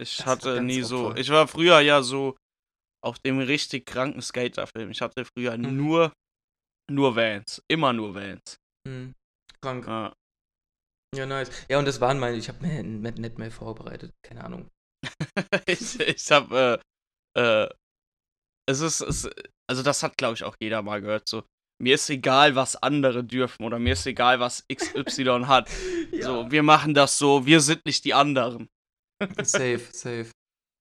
Ich 0.01 0.17
Das 0.17 0.25
hatte 0.25 0.61
nie 0.61 0.81
so. 0.81 1.09
voll. 1.09 1.19
Ich 1.19 1.29
war 1.29 1.47
früher 1.47 1.79
ja 1.81 2.01
so 2.01 2.35
auf 3.03 3.19
dem 3.19 3.39
richtig 3.39 3.85
kranken 3.85 4.21
Skaterfilm. 4.21 4.89
Ich 4.89 5.01
hatte 5.01 5.23
früher 5.25 5.55
Mhm. 5.57 5.77
nur, 5.77 6.13
nur 6.89 7.15
Vans. 7.15 7.61
Immer 7.69 7.93
nur 7.93 8.15
Vans. 8.15 8.57
Hm. 8.87 9.13
Krank. 9.61 9.85
Ja. 9.85 10.13
Ja, 11.15 11.25
nice. 11.27 11.51
Ja, 11.69 11.77
und 11.77 11.85
das 11.85 12.01
waren 12.01 12.17
meine, 12.19 12.37
ich 12.37 12.49
habe 12.49 12.65
mir 12.65 12.81
nicht 12.81 13.19
nicht 13.19 13.37
mehr 13.37 13.51
vorbereitet. 13.51 14.11
Keine 14.25 14.43
Ahnung. 14.43 14.69
ich 15.67 15.99
ich 15.99 16.31
habe, 16.31 16.81
äh, 17.37 17.39
äh, 17.65 17.69
es 18.67 18.79
ist, 18.79 19.01
es, 19.01 19.29
also 19.69 19.83
das 19.83 20.01
hat, 20.01 20.17
glaube 20.17 20.33
ich, 20.35 20.43
auch 20.43 20.55
jeder 20.59 20.81
mal 20.81 21.01
gehört. 21.01 21.27
So, 21.29 21.43
mir 21.83 21.95
ist 21.95 22.09
egal, 22.09 22.55
was 22.55 22.75
andere 22.77 23.23
dürfen 23.23 23.63
oder 23.65 23.79
mir 23.79 23.93
ist 23.93 24.05
egal, 24.07 24.39
was 24.39 24.65
XY 24.71 25.43
hat. 25.47 25.69
So, 26.19 26.49
wir 26.51 26.63
machen 26.63 26.93
das 26.93 27.17
so, 27.17 27.45
wir 27.45 27.59
sind 27.61 27.85
nicht 27.85 28.05
die 28.05 28.13
anderen. 28.13 28.69
Safe, 29.41 29.79
safe. 29.93 30.31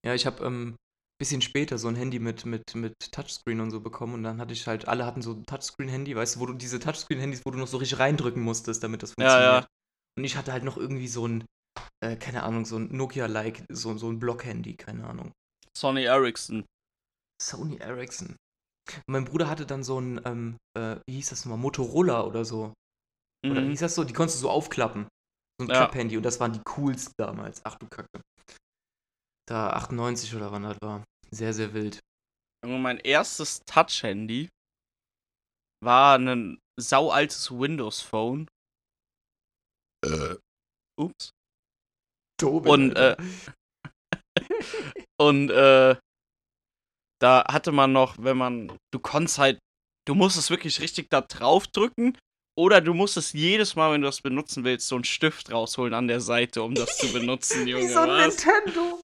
Ja, 0.04 0.14
ich 0.14 0.26
habe 0.26 0.44
ähm, 0.44 0.76
bisschen 1.18 1.42
später 1.42 1.78
so 1.78 1.88
ein 1.88 1.94
Handy 1.96 2.18
mit, 2.18 2.44
mit, 2.46 2.74
mit 2.74 2.94
Touchscreen 3.12 3.60
und 3.60 3.70
so 3.70 3.80
bekommen 3.80 4.14
und 4.14 4.22
dann 4.24 4.40
hatte 4.40 4.52
ich 4.52 4.66
halt, 4.66 4.88
alle 4.88 5.06
hatten 5.06 5.22
so 5.22 5.32
ein 5.34 5.44
Touchscreen-Handy, 5.46 6.16
weißt 6.16 6.36
du, 6.36 6.40
wo 6.40 6.46
du 6.46 6.54
diese 6.54 6.80
Touchscreen-Handys, 6.80 7.42
wo 7.44 7.50
du 7.52 7.58
noch 7.58 7.68
so 7.68 7.76
richtig 7.76 8.00
reindrücken 8.00 8.42
musstest, 8.42 8.82
damit 8.82 9.02
das 9.02 9.14
Ja, 9.20 9.28
funktioniert. 9.28 9.62
ja. 9.62 9.66
Und 10.18 10.24
ich 10.24 10.36
hatte 10.36 10.52
halt 10.52 10.64
noch 10.64 10.76
irgendwie 10.76 11.08
so 11.08 11.26
ein, 11.28 11.44
äh, 12.04 12.16
keine 12.16 12.42
Ahnung, 12.42 12.64
so 12.66 12.76
ein 12.76 12.94
Nokia-like, 12.96 13.64
so, 13.70 13.96
so 13.96 14.10
ein 14.10 14.18
Block-Handy, 14.18 14.74
keine 14.74 15.06
Ahnung. 15.06 15.32
Sony 15.76 16.04
Ericsson. 16.04 16.64
Sony 17.40 17.76
Ericsson. 17.78 18.36
Mein 19.06 19.24
Bruder 19.24 19.48
hatte 19.48 19.66
dann 19.66 19.84
so 19.84 20.00
ein, 20.00 20.20
ähm, 20.24 20.56
äh, 20.76 20.96
wie 21.06 21.14
hieß 21.14 21.30
das 21.30 21.44
nochmal, 21.44 21.58
Motorola 21.58 22.22
oder 22.24 22.44
so. 22.44 22.72
Oder 23.44 23.62
wie 23.62 23.66
Mhm. 23.66 23.70
hieß 23.70 23.80
das 23.80 23.94
so? 23.94 24.04
Die 24.04 24.12
konntest 24.12 24.38
du 24.38 24.42
so 24.42 24.50
aufklappen. 24.50 25.06
So 25.60 25.66
ein 25.66 25.68
Ja. 25.68 25.76
Klapp-Handy. 25.76 26.16
Und 26.16 26.22
das 26.24 26.40
waren 26.40 26.52
die 26.52 26.62
coolsten 26.64 27.12
damals. 27.18 27.60
Ach 27.64 27.76
du 27.76 27.86
Kacke. 27.88 28.20
Da 29.48 29.70
98 29.70 30.34
oder 30.34 30.52
wann 30.52 30.62
das 30.62 30.78
war. 30.82 31.04
Sehr, 31.30 31.52
sehr 31.52 31.72
wild. 31.74 32.00
Mein 32.64 32.98
erstes 32.98 33.60
Touch-Handy 33.66 34.48
war 35.84 36.18
ein 36.18 36.58
saualtes 36.78 37.50
Windows-Phone. 37.50 38.48
Ups. 40.96 41.30
Tobin, 42.40 42.70
Und, 42.70 42.96
Alter. 42.96 43.22
Und 45.18 45.50
äh, 45.50 45.96
da 47.22 47.44
hatte 47.48 47.72
man 47.72 47.92
noch, 47.92 48.16
wenn 48.18 48.36
man, 48.36 48.72
du 48.92 48.98
konntest 48.98 49.38
halt, 49.38 49.58
du 50.06 50.14
musstest 50.14 50.50
wirklich 50.50 50.80
richtig 50.80 51.08
da 51.10 51.20
drauf 51.20 51.66
drücken 51.68 52.18
oder 52.58 52.80
du 52.80 52.92
musstest 52.94 53.32
jedes 53.34 53.76
Mal, 53.76 53.92
wenn 53.92 54.02
du 54.02 54.08
das 54.08 54.20
benutzen 54.20 54.64
willst, 54.64 54.88
so 54.88 54.96
einen 54.96 55.04
Stift 55.04 55.52
rausholen 55.52 55.94
an 55.94 56.08
der 56.08 56.20
Seite, 56.20 56.62
um 56.62 56.74
das 56.74 56.98
zu 56.98 57.12
benutzen, 57.12 57.66
Junge. 57.68 57.84
Wie 57.84 57.88
so 57.92 58.00
ein 58.00 58.08
was? 58.08 58.44
Nintendo. 58.44 59.00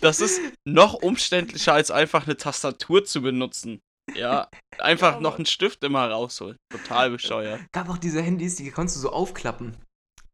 Das 0.00 0.20
ist 0.20 0.40
noch 0.64 0.94
umständlicher, 0.94 1.72
als 1.74 1.90
einfach 1.90 2.26
eine 2.26 2.36
Tastatur 2.36 3.04
zu 3.04 3.20
benutzen. 3.22 3.80
Ja, 4.14 4.48
einfach 4.78 5.14
Ja, 5.14 5.20
noch 5.20 5.36
einen 5.36 5.44
Stift 5.46 5.84
immer 5.84 6.08
rausholen. 6.08 6.56
Total 6.70 7.10
bescheuert. 7.10 7.60
Gab 7.72 7.90
auch 7.90 7.98
diese 7.98 8.22
Handys, 8.22 8.56
die 8.56 8.70
konntest 8.70 8.96
du 8.96 9.00
so 9.00 9.10
aufklappen. 9.12 9.76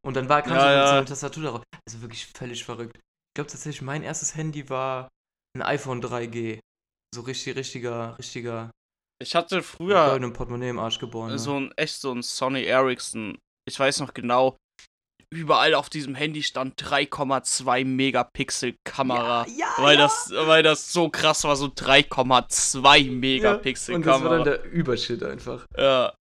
Und 0.07 0.15
dann 0.15 0.29
war 0.29 0.43
kam 0.43 0.53
Ja, 0.53 0.61
so, 0.61 0.67
ja. 0.69 0.87
so 0.87 0.93
eine 0.97 1.05
Tastatur 1.07 1.43
darauf. 1.43 1.63
Also 1.89 2.01
wirklich 2.03 2.27
völlig 2.27 2.63
verrückt. 2.63 2.97
Ich 2.97 3.35
glaube 3.35 3.51
tatsächlich, 3.51 3.83
mein 3.83 4.03
erstes 4.05 4.37
Handy 4.37 4.69
war 4.69 5.09
ein 5.57 5.63
iPhone 5.63 6.01
3G. 6.03 6.61
So 7.15 7.21
richtig, 7.23 7.57
richtiger, 7.57 8.19
richtiger 8.19 8.71
Ich 9.23 9.35
hatte 9.35 9.63
früher 9.63 10.07
goldenem 10.07 10.33
Portemonnaie 10.33 10.71
im 10.71 10.79
Arsch 10.79 10.99
geboren. 10.99 11.31
Ne? 11.31 11.39
so 11.39 11.55
ein 11.59 11.73
echt 11.77 12.01
so 12.01 12.13
ein 12.13 12.23
Sony 12.23 12.65
Ericsson. 12.65 13.39
Ich 13.69 13.79
weiß 13.79 14.01
noch 14.01 14.13
genau. 14.15 14.57
Überall 15.33 15.75
auf 15.75 15.89
diesem 15.91 16.15
Handy 16.15 16.43
stand 16.43 16.81
3,2 16.81 17.85
Megapixel 17.85 18.77
Kamera. 18.85 19.47
Ja, 19.57 19.67
weil, 19.79 19.97
ja. 19.97 20.03
das, 20.03 20.31
weil 20.33 20.63
das 20.63 20.93
so 20.93 21.09
krass 21.09 21.45
war, 21.45 21.57
so 21.57 21.67
3,2 21.67 23.11
Megapixel 23.11 23.95
Und 23.97 24.07
das 24.07 24.23
war 24.23 24.31
dann 24.31 24.45
Kamera. 24.45 24.59
der 24.63 24.73
Übershit 24.73 25.23
einfach. 25.23 25.67
Ja. 25.77 26.13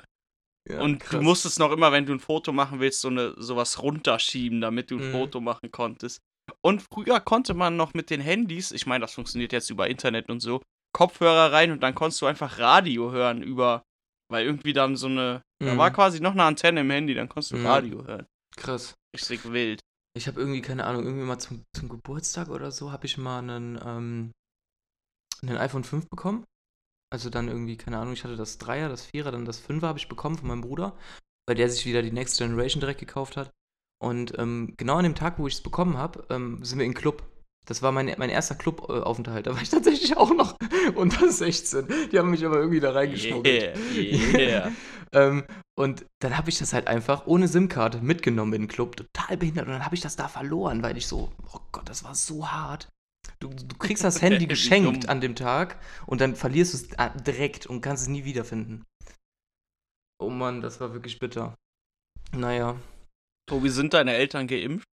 Ja, 0.70 0.80
Und 0.82 1.00
krass. 1.00 1.12
du 1.12 1.22
musstest 1.22 1.60
noch 1.60 1.72
immer, 1.72 1.92
wenn 1.92 2.06
du 2.06 2.14
ein 2.14 2.20
Foto 2.22 2.54
machen 2.54 2.80
willst, 2.80 3.02
so 3.02 3.10
eine 3.10 3.34
sowas 3.38 3.82
runterschieben, 3.84 4.62
damit 4.62 4.92
du 4.92 4.98
ein 4.98 5.10
Mhm. 5.10 5.12
Foto 5.12 5.42
machen 5.42 5.72
konntest. 5.72 6.20
Und 6.62 6.82
früher 6.94 7.20
konnte 7.20 7.54
man 7.54 7.76
noch 7.76 7.94
mit 7.94 8.10
den 8.10 8.22
Handys, 8.22 8.72
ich 8.72 8.86
meine, 8.86 9.02
das 9.02 9.14
funktioniert 9.14 9.52
jetzt 9.52 9.70
über 9.70 9.90
Internet 9.90 10.30
und 10.30 10.40
so, 10.40 10.62
Kopfhörer 10.94 11.52
rein 11.52 11.72
und 11.72 11.82
dann 11.82 11.96
konntest 11.96 12.22
du 12.22 12.26
einfach 12.28 12.60
Radio 12.60 13.12
hören 13.12 13.42
über, 13.44 13.84
Weil 14.32 14.46
irgendwie 14.46 14.74
dann 14.74 14.96
so 14.96 15.08
eine. 15.08 15.42
Da 15.60 15.74
Mhm. 15.74 15.78
war 15.78 15.92
quasi 15.92 16.20
noch 16.20 16.32
eine 16.32 16.44
Antenne 16.44 16.82
im 16.82 16.90
Handy, 16.90 17.14
dann 17.14 17.30
konntest 17.30 17.52
du 17.52 17.58
Mhm. 17.58 17.66
Radio 17.68 18.06
hören. 18.08 18.26
Krass. 18.56 18.96
Richtig 19.14 19.52
wild. 19.52 19.80
Ich 20.18 20.28
habe 20.28 20.40
irgendwie, 20.40 20.62
keine 20.62 20.86
Ahnung, 20.86 21.04
irgendwie 21.06 21.26
mal 21.26 21.40
zum, 21.40 21.64
zum 21.76 21.90
Geburtstag 21.90 22.50
oder 22.50 22.72
so, 22.72 22.92
habe 22.92 23.06
ich 23.06 23.18
mal 23.18 23.40
einen, 23.40 23.80
ähm, 23.86 24.32
einen 25.42 25.58
iPhone 25.58 25.84
5 25.84 26.08
bekommen. 26.10 26.46
Also 27.12 27.30
dann 27.30 27.48
irgendwie, 27.48 27.78
keine 27.78 28.00
Ahnung, 28.00 28.14
ich 28.14 28.24
hatte 28.24 28.38
das 28.38 28.58
Dreier, 28.58 28.90
das 28.90 29.06
Vierer, 29.06 29.32
dann 29.32 29.46
das 29.46 29.60
Fünfer 29.60 29.88
habe 29.88 30.00
ich 30.00 30.08
bekommen 30.08 30.38
von 30.38 30.48
meinem 30.48 30.62
Bruder, 30.62 30.98
weil 31.48 31.56
der 31.56 31.70
sich 31.70 31.86
wieder 31.86 32.02
die 32.02 32.12
Next 32.12 32.38
Generation 32.40 32.80
direkt 32.80 33.00
gekauft 33.02 33.38
hat. 33.38 33.52
Und 34.02 34.38
ähm, 34.40 34.74
genau 34.78 34.96
an 34.96 35.04
dem 35.04 35.16
Tag, 35.16 35.38
wo 35.38 35.48
ich 35.48 35.54
es 35.56 35.62
bekommen 35.62 35.98
habe, 35.98 36.26
ähm, 36.30 36.64
sind 36.64 36.80
wir 36.80 36.86
in 36.86 36.94
Club. 36.96 37.24
Das 37.66 37.82
war 37.82 37.92
mein, 37.92 38.14
mein 38.18 38.30
erster 38.30 38.56
Clubaufenthalt. 38.56 39.48
Da 39.48 39.56
war 39.56 39.62
ich 39.62 39.70
tatsächlich 39.70 40.18
auch 40.18 40.34
noch 40.34 40.58
unter 40.96 41.32
16. 41.32 41.88
Die 42.12 42.20
haben 42.20 42.32
mich 42.32 42.46
aber 42.46 42.58
irgendwie 42.58 42.80
da 42.80 42.92
reingeschmuggelt. 42.92 43.78
Yeah, 43.96 44.40
yeah. 44.40 44.72
Ähm, 45.16 45.44
und 45.76 46.08
dann 46.24 46.38
habe 46.38 46.50
ich 46.50 46.58
das 46.58 46.74
halt 46.74 46.88
einfach 46.88 47.28
ohne 47.28 47.48
SIM-Karte 47.48 48.00
mitgenommen 48.00 48.54
in 48.54 48.64
den 48.64 48.68
Club, 48.68 48.98
total 48.98 49.38
behindert. 49.38 49.68
Und 49.68 49.74
dann 49.74 49.86
habe 49.86 49.94
ich 49.94 50.02
das 50.02 50.16
da 50.16 50.28
verloren, 50.28 50.82
weil 50.82 50.98
ich 50.98 51.06
so, 51.06 51.32
oh 51.54 51.60
Gott, 51.72 51.88
das 51.88 52.04
war 52.04 52.16
so 52.16 52.52
hart. 52.52 52.90
Du, 53.40 53.50
du 53.50 53.78
kriegst 53.78 54.04
das 54.04 54.24
Handy 54.24 54.48
geschenkt 54.48 55.10
an 55.10 55.22
dem 55.22 55.36
Tag 55.36 55.80
und 56.08 56.20
dann 56.20 56.36
verlierst 56.36 56.74
du 56.74 56.78
es 56.78 57.00
ah, 57.00 57.10
direkt 57.10 57.68
und 57.68 57.82
kannst 57.82 58.04
es 58.04 58.10
nie 58.10 58.26
wiederfinden. 58.26 58.86
Oh 60.20 60.30
Mann, 60.30 60.62
das 60.62 60.80
war 60.80 60.94
wirklich 60.94 61.20
bitter. 61.20 61.56
Naja, 62.36 62.76
Tobi, 63.48 63.70
sind 63.70 63.94
deine 63.94 64.14
Eltern 64.14 64.48
geimpft? 64.48 64.88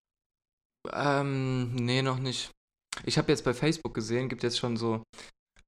ähm, 0.93 1.75
nee, 1.75 2.01
noch 2.01 2.19
nicht. 2.19 2.51
Ich 3.05 3.17
habe 3.17 3.31
jetzt 3.31 3.43
bei 3.43 3.53
Facebook 3.53 3.93
gesehen, 3.93 4.29
gibt 4.29 4.43
jetzt 4.43 4.57
schon 4.57 4.77
so, 4.77 5.03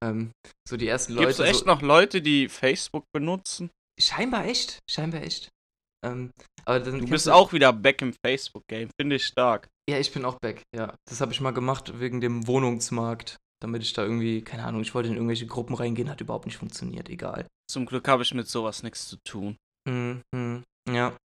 ähm, 0.04 0.32
so 0.68 0.78
die 0.78 0.88
ersten 0.88 1.16
Gibt 1.16 1.28
es 1.28 1.38
Leute. 1.38 1.50
echt 1.50 1.60
so, 1.62 1.66
noch 1.66 1.82
Leute, 1.82 2.22
die 2.22 2.50
Facebook 2.50 3.06
benutzen? 3.14 3.70
Scheinbar 4.00 4.46
echt, 4.46 4.80
scheinbar 4.90 5.22
echt. 5.24 5.50
Ähm, 6.06 6.32
aber 6.66 6.80
dann 6.80 7.00
Du 7.00 7.08
bist 7.08 7.28
auch 7.30 7.52
wieder 7.52 7.74
back 7.74 8.02
im 8.02 8.14
Facebook-Game. 8.26 8.90
Finde 9.00 9.18
ich 9.18 9.26
stark. 9.26 9.68
Ja, 9.90 10.00
ich 10.00 10.14
bin 10.14 10.24
auch 10.24 10.38
back, 10.40 10.62
ja. 10.76 10.96
Das 11.10 11.20
habe 11.20 11.34
ich 11.34 11.42
mal 11.42 11.52
gemacht 11.52 12.00
wegen 12.00 12.22
dem 12.22 12.48
Wohnungsmarkt, 12.48 13.38
damit 13.62 13.84
ich 13.84 13.94
da 13.94 14.04
irgendwie, 14.04 14.42
keine 14.42 14.64
Ahnung, 14.64 14.82
ich 14.82 14.94
wollte 14.96 15.10
in 15.10 15.16
irgendwelche 15.16 15.48
Gruppen 15.48 15.76
reingehen, 15.76 16.10
hat 16.10 16.22
überhaupt 16.22 16.46
nicht 16.46 16.58
funktioniert, 16.58 17.10
egal. 17.10 17.48
Zum 17.70 17.86
Glück 17.86 18.08
habe 18.08 18.24
ich 18.24 18.34
mit 18.34 18.48
sowas 18.48 18.84
nichts 18.84 19.08
zu 19.08 19.18
tun. 19.28 19.58
Mhm, 19.88 20.22
mhm, 20.34 20.64
ja. 20.90 21.16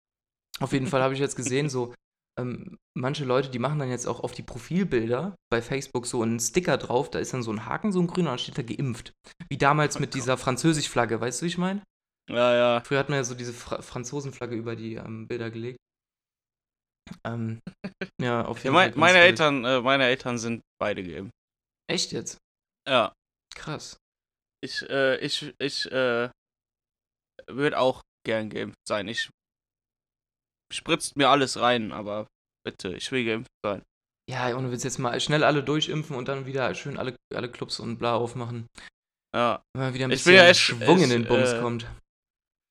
Auf 0.61 0.73
jeden 0.73 0.87
Fall 0.87 1.03
habe 1.03 1.15
ich 1.15 1.21
jetzt 1.21 1.37
gesehen, 1.37 1.69
so, 1.69 1.95
ähm, 2.39 2.79
manche 2.97 3.25
Leute, 3.25 3.51
die 3.51 3.59
machen 3.59 3.79
dann 3.79 3.91
jetzt 3.91 4.07
auch 4.07 4.21
auf 4.21 4.33
die 4.33 4.43
Profilbilder 4.43 5.37
bei 5.51 5.63
Facebook 5.63 6.07
so 6.07 6.23
einen 6.23 6.41
Sticker 6.41 6.77
drauf, 6.77 7.11
da 7.11 7.19
ist 7.19 7.33
dann 7.33 7.43
so 7.43 7.53
ein 7.53 7.67
Haken, 7.67 7.93
so 7.93 8.01
ein 8.01 8.07
grüner, 8.07 8.31
und 8.31 8.39
dann 8.39 8.39
steht 8.39 8.59
da 8.59 8.63
geimpft. 8.63 9.13
Wie 9.49 9.59
damals 9.59 10.01
mit 10.01 10.15
dieser 10.15 10.37
Französisch-Flagge, 10.37 11.21
weißt 11.21 11.41
du, 11.41 11.45
wie 11.45 11.49
ich 11.49 11.59
meine? 11.59 11.83
Ja, 12.29 12.55
ja. 12.55 12.81
Früher 12.81 12.99
hat 12.99 13.09
man 13.09 13.19
ja 13.19 13.25
so 13.25 13.35
diese 13.35 13.53
Fra 13.53 13.83
Franzosen-Flagge 13.83 14.57
über 14.57 14.77
die 14.77 14.95
ähm, 14.95 15.29
Bilder 15.29 15.51
gelegt. 15.51 15.79
Ähm, 17.25 17.61
ja, 18.21 18.45
auf 18.47 18.59
ja 18.59 18.65
jeden 18.65 18.75
mein, 18.75 18.93
Fall. 18.93 19.01
meine. 19.01 19.19
Eltern, 19.19 19.65
äh, 19.65 19.81
meine 19.81 20.05
Eltern 20.05 20.39
sind 20.39 20.63
beide 20.81 21.05
geimpft. 21.05 21.33
Echt 21.91 22.13
jetzt? 22.13 22.39
Ja. 22.89 23.13
Krass. 23.55 23.99
Ich, 24.63 24.83
äh, 24.89 25.19
ich, 25.19 25.55
ich, 25.59 25.91
äh, 25.93 26.31
würde 27.47 27.79
auch 27.79 28.01
gern 28.27 28.49
geimpft 28.49 28.79
sein. 28.89 29.07
Ich 29.09 29.29
spritzt 30.75 31.17
mir 31.17 31.29
alles 31.29 31.59
rein, 31.61 31.93
aber 31.93 32.27
bitte, 32.67 32.95
ich 32.97 33.11
will 33.13 33.25
geimpft 33.25 33.51
sein. 33.65 33.83
Ja, 34.31 34.57
ohne 34.57 34.71
Witz 34.73 34.85
jetzt 34.85 34.99
mal 34.99 35.19
schnell 35.21 35.45
alle 35.45 35.63
durchimpfen 35.63 36.17
und 36.17 36.29
dann 36.29 36.47
wieder 36.47 36.75
schön 36.75 36.97
alle, 36.99 37.15
alle 37.35 37.51
Clubs 37.51 37.79
und 37.81 37.99
bla 37.99 38.15
aufmachen. 38.17 38.67
Ja. 39.37 39.63
Wenn 39.75 39.83
mal 39.85 39.95
wieder 39.95 40.07
ein 40.07 40.11
Ich 40.11 40.19
bisschen 40.21 40.33
will 40.33 40.39
ja 40.39 40.47
echt- 40.49 40.61
Schwung 40.61 40.99
in 40.99 41.05
ich, 41.05 41.09
den 41.11 41.25
Bums 41.27 41.53
äh, 41.53 41.61
kommt. 41.61 41.87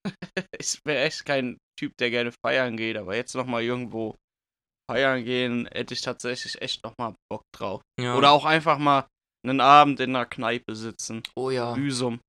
Ich 0.60 0.80
wäre 0.86 1.04
echt 1.06 1.26
kein 1.26 1.58
Typ, 1.80 1.92
der 2.00 2.10
gerne 2.10 2.32
feiern 2.46 2.76
geht, 2.78 2.98
aber 2.98 3.16
jetzt 3.16 3.36
nochmal 3.36 3.64
irgendwo 3.64 4.16
feiern 4.90 5.24
gehen, 5.24 5.68
hätte 5.72 5.94
ich 5.94 6.02
tatsächlich 6.02 6.62
echt 6.62 6.84
nochmal 6.84 7.16
Bock 7.30 7.44
drauf. 7.56 7.82
Ja. 8.02 8.16
Oder 8.18 8.32
auch 8.32 8.46
einfach 8.46 8.78
mal 8.78 9.08
einen 9.46 9.62
Abend 9.62 10.00
in 10.00 10.10
einer 10.16 10.26
Kneipe 10.26 10.76
sitzen. 10.76 11.22
oh 11.36 11.50
ja, 11.50 11.74
Büsum. 11.74 12.20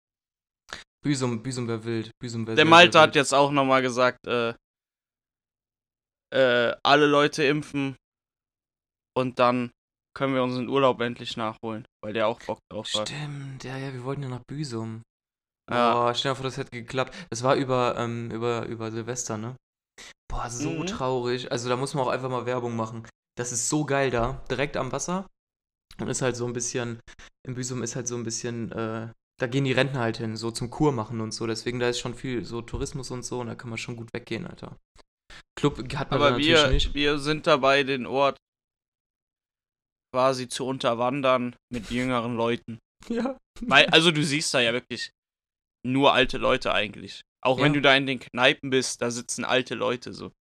Büsum, 1.05 1.43
Büsum 1.43 1.69
wäre 1.69 1.85
wild. 1.85 2.11
Büsum 2.21 2.47
wär 2.47 2.55
Der 2.55 2.65
Malte 2.65 2.99
hat 3.01 3.15
jetzt 3.15 3.35
auch 3.35 3.51
nochmal 3.51 3.83
gesagt, 3.83 4.27
äh, 4.27 4.55
äh, 6.33 6.73
alle 6.83 7.07
Leute 7.07 7.45
impfen 7.45 7.97
und 9.17 9.39
dann 9.39 9.71
können 10.17 10.35
wir 10.35 10.43
unseren 10.43 10.69
Urlaub 10.69 11.01
endlich 11.01 11.37
nachholen, 11.37 11.87
weil 12.03 12.13
der 12.13 12.29
auch 12.29 12.41
Bock 12.41 12.59
drauf 12.71 12.89
hat. 12.95 13.09
Stimmt, 13.09 13.65
ja, 13.65 13.77
ja, 13.77 13.93
wir 13.93 14.05
wollten 14.05 14.23
ja 14.23 14.29
nach 14.29 14.45
Büsum. 14.47 15.03
Ja. 15.71 16.11
Oh, 16.11 16.15
stell 16.15 16.33
dir 16.33 16.37
vor, 16.37 16.45
das 16.45 16.57
hätte 16.57 16.71
geklappt. 16.71 17.15
Das 17.31 17.43
war 17.43 17.57
über, 17.57 17.97
ähm, 17.97 18.31
über, 18.31 18.67
über 18.67 18.91
Silvester, 18.91 19.39
ne? 19.39 19.57
Boah, 20.31 20.51
so 20.51 20.83
Mhm. 20.83 20.87
traurig. 20.87 21.51
Also 21.51 21.69
da 21.69 21.77
muss 21.77 21.95
man 21.95 22.05
auch 22.05 22.11
einfach 22.11 22.29
mal 22.29 22.47
Werbung 22.47 22.77
machen. 22.77 23.07
Das 23.37 23.51
ist 23.51 23.69
so 23.69 23.85
geil 23.85 24.11
da, 24.11 24.45
direkt 24.51 24.77
am 24.77 24.93
Wasser. 24.93 25.27
Und 26.01 26.09
ist 26.09 26.23
halt 26.23 26.37
so 26.37 26.47
ein 26.47 26.53
bisschen, 26.53 27.01
in 27.47 27.55
Büsum 27.55 27.83
ist 27.83 27.97
halt 27.97 28.09
so 28.09 28.17
ein 28.17 28.25
bisschen, 28.25 28.73
äh, 28.73 29.09
da 29.41 29.47
gehen 29.47 29.65
die 29.65 29.73
Rentner 29.73 30.01
halt 30.01 30.19
hin, 30.19 30.37
so 30.37 30.51
zum 30.51 30.71
Kur 30.71 30.93
machen 30.93 31.21
und 31.21 31.33
so. 31.33 31.47
Deswegen 31.47 31.79
da 31.79 31.89
ist 31.89 31.99
schon 32.01 32.15
viel 32.15 32.45
so 32.45 32.63
Tourismus 32.63 33.11
und 33.11 33.25
so 33.25 33.41
und 33.41 33.47
da 33.47 33.55
kann 33.55 33.71
man 33.71 33.79
schon 33.79 33.97
gut 33.97 34.13
weggehen, 34.13 34.47
Alter. 34.47 34.77
Club 35.59 35.79
hat 35.95 36.11
man 36.11 36.21
Aber 36.21 36.31
natürlich 36.33 36.49
wir, 36.49 36.71
nicht. 36.71 36.95
wir 36.95 37.19
sind 37.19 37.47
dabei, 37.47 37.83
den 37.85 38.07
Ort 38.07 38.37
quasi 40.15 40.49
zu 40.49 40.67
unterwandern 40.67 41.57
mit 41.73 41.91
jüngeren 41.91 42.37
Leuten. 42.37 42.79
Ja. 43.11 43.39
Weil, 43.61 43.85
also 43.89 44.11
du 44.11 44.25
siehst 44.25 44.55
da 44.55 44.61
ja 44.61 44.73
wirklich 44.73 45.11
nur 45.87 46.15
alte 46.15 46.39
Leute 46.39 46.73
eigentlich. 46.73 47.21
Auch 47.45 47.59
wenn 47.59 47.75
Ja. 47.75 47.81
du 47.81 47.81
da 47.83 47.95
in 47.97 48.07
den 48.07 48.19
Kneipen 48.19 48.71
bist, 48.71 49.03
da 49.03 49.11
sitzen 49.11 49.45
alte 49.45 49.75
Leute 49.75 50.15
so. 50.15 50.33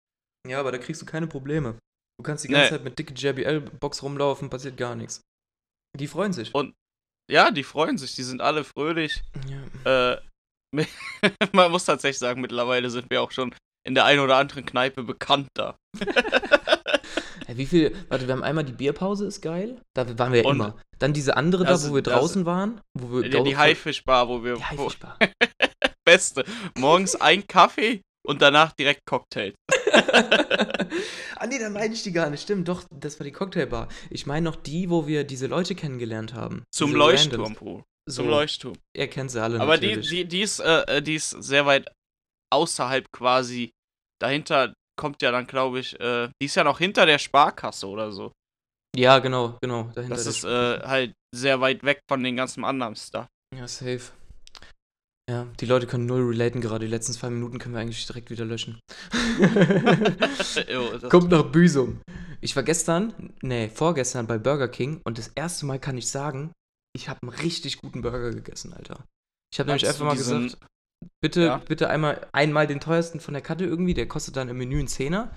Ja, 0.47 0.61
aber 0.61 0.71
da 0.71 0.77
kriegst 0.77 1.01
du 1.01 1.05
keine 1.05 1.27
Probleme. 1.27 1.77
Du 2.17 2.23
kannst 2.23 2.45
die 2.45 2.47
ganze 2.47 2.65
Nee. 2.65 2.77
Zeit 2.77 2.83
mit 2.85 2.97
dicke 2.97 3.13
JBL-Box 3.13 4.01
rumlaufen, 4.01 4.49
passiert 4.49 4.77
gar 4.77 4.95
nichts. 4.95 5.19
Die 5.99 6.07
freuen 6.07 6.31
sich. 6.31 6.55
Und- 6.55 6.73
Ja, 7.29 7.51
die 7.51 7.63
freuen 7.63 7.97
sich, 7.97 8.15
die 8.15 8.23
sind 8.23 8.39
alle 8.41 8.63
fröhlich. 8.63 9.21
Ja. 9.85 10.13
Äh, 10.13 10.21
man 11.53 11.69
muss 11.71 11.83
tatsächlich 11.83 12.19
sagen, 12.19 12.39
mittlerweile 12.39 12.89
sind 12.89 13.09
wir 13.09 13.21
auch 13.21 13.31
schon 13.31 13.53
in 13.85 13.95
der 13.95 14.05
einen 14.05 14.19
oder 14.21 14.37
anderen 14.37 14.65
Kneipe 14.65 15.03
bekannt 15.03 15.47
da. 15.53 15.75
Ja, 17.47 17.57
wie 17.57 17.65
viel, 17.65 17.93
warte, 18.07 18.25
wir 18.27 18.33
haben 18.33 18.43
einmal 18.43 18.63
die 18.63 18.71
Bierpause, 18.71 19.25
ist 19.25 19.41
geil. 19.41 19.81
Da 19.93 20.17
waren 20.17 20.31
wir 20.31 20.41
ja 20.43 20.47
Und- 20.47 20.55
immer. 20.55 20.77
Dann 20.99 21.11
diese 21.11 21.35
andere 21.35 21.65
da, 21.65 21.89
wo 21.89 21.93
wir 21.93 22.01
draußen 22.01 22.45
waren. 22.45 22.79
Wo 22.97 23.21
wir, 23.21 23.29
Die, 23.29 23.43
die 23.43 23.57
Haifischbar, 23.57 24.29
wo 24.29 24.41
wir. 24.43 24.55
Die 24.55 24.63
Haifischbar. 24.63 25.17
beste. 26.05 26.45
Morgens 26.77 27.15
ein 27.19 27.45
Kaffee 27.45 28.01
und 28.25 28.41
danach 28.41 28.71
direkt 28.71 29.01
Cocktails. 29.05 29.55
ah 31.35 31.45
nee, 31.47 31.59
dann 31.59 31.73
meine 31.73 31.93
ich 31.93 32.03
die 32.03 32.13
gar 32.13 32.29
nicht. 32.29 32.43
Stimmt, 32.43 32.69
doch, 32.69 32.83
das 32.89 33.19
war 33.19 33.25
die 33.25 33.31
Cocktailbar. 33.33 33.89
Ich 34.09 34.25
meine 34.25 34.45
noch 34.45 34.55
die, 34.55 34.89
wo 34.89 35.07
wir 35.07 35.25
diese 35.25 35.47
Leute 35.47 35.75
kennengelernt 35.75 36.33
haben. 36.33 36.63
Zum 36.71 36.93
Leuchtturm. 36.95 37.55
Bro. 37.55 37.83
So, 38.05 38.21
Zum 38.21 38.29
Leuchtturm. 38.31 38.75
Ihr 38.95 39.07
kennt 39.07 39.31
sie 39.31 39.41
alle 39.41 39.59
Aber 39.59 39.77
die, 39.77 39.87
natürlich. 39.87 40.09
die, 40.09 40.25
die, 40.25 40.41
ist, 40.41 40.59
äh, 40.59 41.01
die 41.01 41.15
ist 41.15 41.29
sehr 41.31 41.65
weit 41.65 41.89
außerhalb 42.53 43.05
quasi. 43.11 43.71
Dahinter 44.21 44.73
kommt 44.99 45.21
ja 45.21 45.31
dann, 45.31 45.47
glaube 45.47 45.79
ich, 45.79 45.99
äh, 45.99 46.29
die 46.41 46.45
ist 46.45 46.55
ja 46.55 46.63
noch 46.63 46.79
hinter 46.79 47.05
der 47.05 47.19
Sparkasse 47.19 47.87
oder 47.87 48.11
so. 48.11 48.31
ja, 48.95 49.19
genau, 49.19 49.57
genau. 49.61 49.91
Dahinter 49.95 50.15
Das 50.15 50.25
ist 50.25 50.43
äh, 50.43 50.79
halt 50.81 51.13
sehr 51.35 51.59
weit 51.61 51.83
weg 51.83 51.99
von 52.09 52.23
den 52.23 52.35
ganzen 52.35 52.63
anderen 52.63 52.95
Stuff. 52.95 53.27
Ja, 53.55 53.67
safe. 53.67 54.11
Ja, 55.29 55.47
die 55.59 55.65
Leute 55.65 55.87
können 55.87 56.05
null 56.05 56.27
relaten 56.27 56.59
gerade. 56.59 56.85
Die 56.85 56.91
letzten 56.91 57.13
zwei 57.13 57.29
Minuten 57.29 57.57
können 57.57 57.73
wir 57.73 57.81
eigentlich 57.81 58.05
direkt 58.05 58.29
wieder 58.29 58.45
löschen. 58.45 58.79
Jo, 60.69 61.09
Kommt 61.09 61.31
nach 61.31 61.43
Büsum. 61.43 62.01
Ich 62.41 62.55
war 62.55 62.63
gestern, 62.63 63.33
nee, 63.41 63.69
vorgestern 63.69 64.27
bei 64.27 64.37
Burger 64.37 64.67
King 64.67 65.01
und 65.05 65.17
das 65.17 65.29
erste 65.29 65.65
Mal 65.65 65.79
kann 65.79 65.97
ich 65.97 66.09
sagen, 66.09 66.51
ich 66.93 67.07
habe 67.07 67.19
einen 67.23 67.31
richtig 67.31 67.79
guten 67.79 68.01
Burger 68.01 68.31
gegessen, 68.31 68.73
Alter. 68.73 69.05
Ich 69.51 69.59
habe 69.59 69.67
nämlich 69.69 69.87
einfach 69.87 70.05
mal 70.05 70.17
gesagt, 70.17 70.57
bitte, 71.21 71.41
Ja. 71.43 71.57
bitte 71.57 71.89
einmal, 71.89 72.27
einmal 72.31 72.67
den 72.67 72.79
teuersten 72.79 73.19
von 73.19 73.33
der 73.33 73.43
Karte 73.43 73.65
irgendwie, 73.65 73.93
der 73.93 74.07
kostet 74.07 74.35
dann 74.35 74.49
im 74.49 74.57
Menü 74.57 74.79
einen 74.79 74.87
Zehner. 74.87 75.31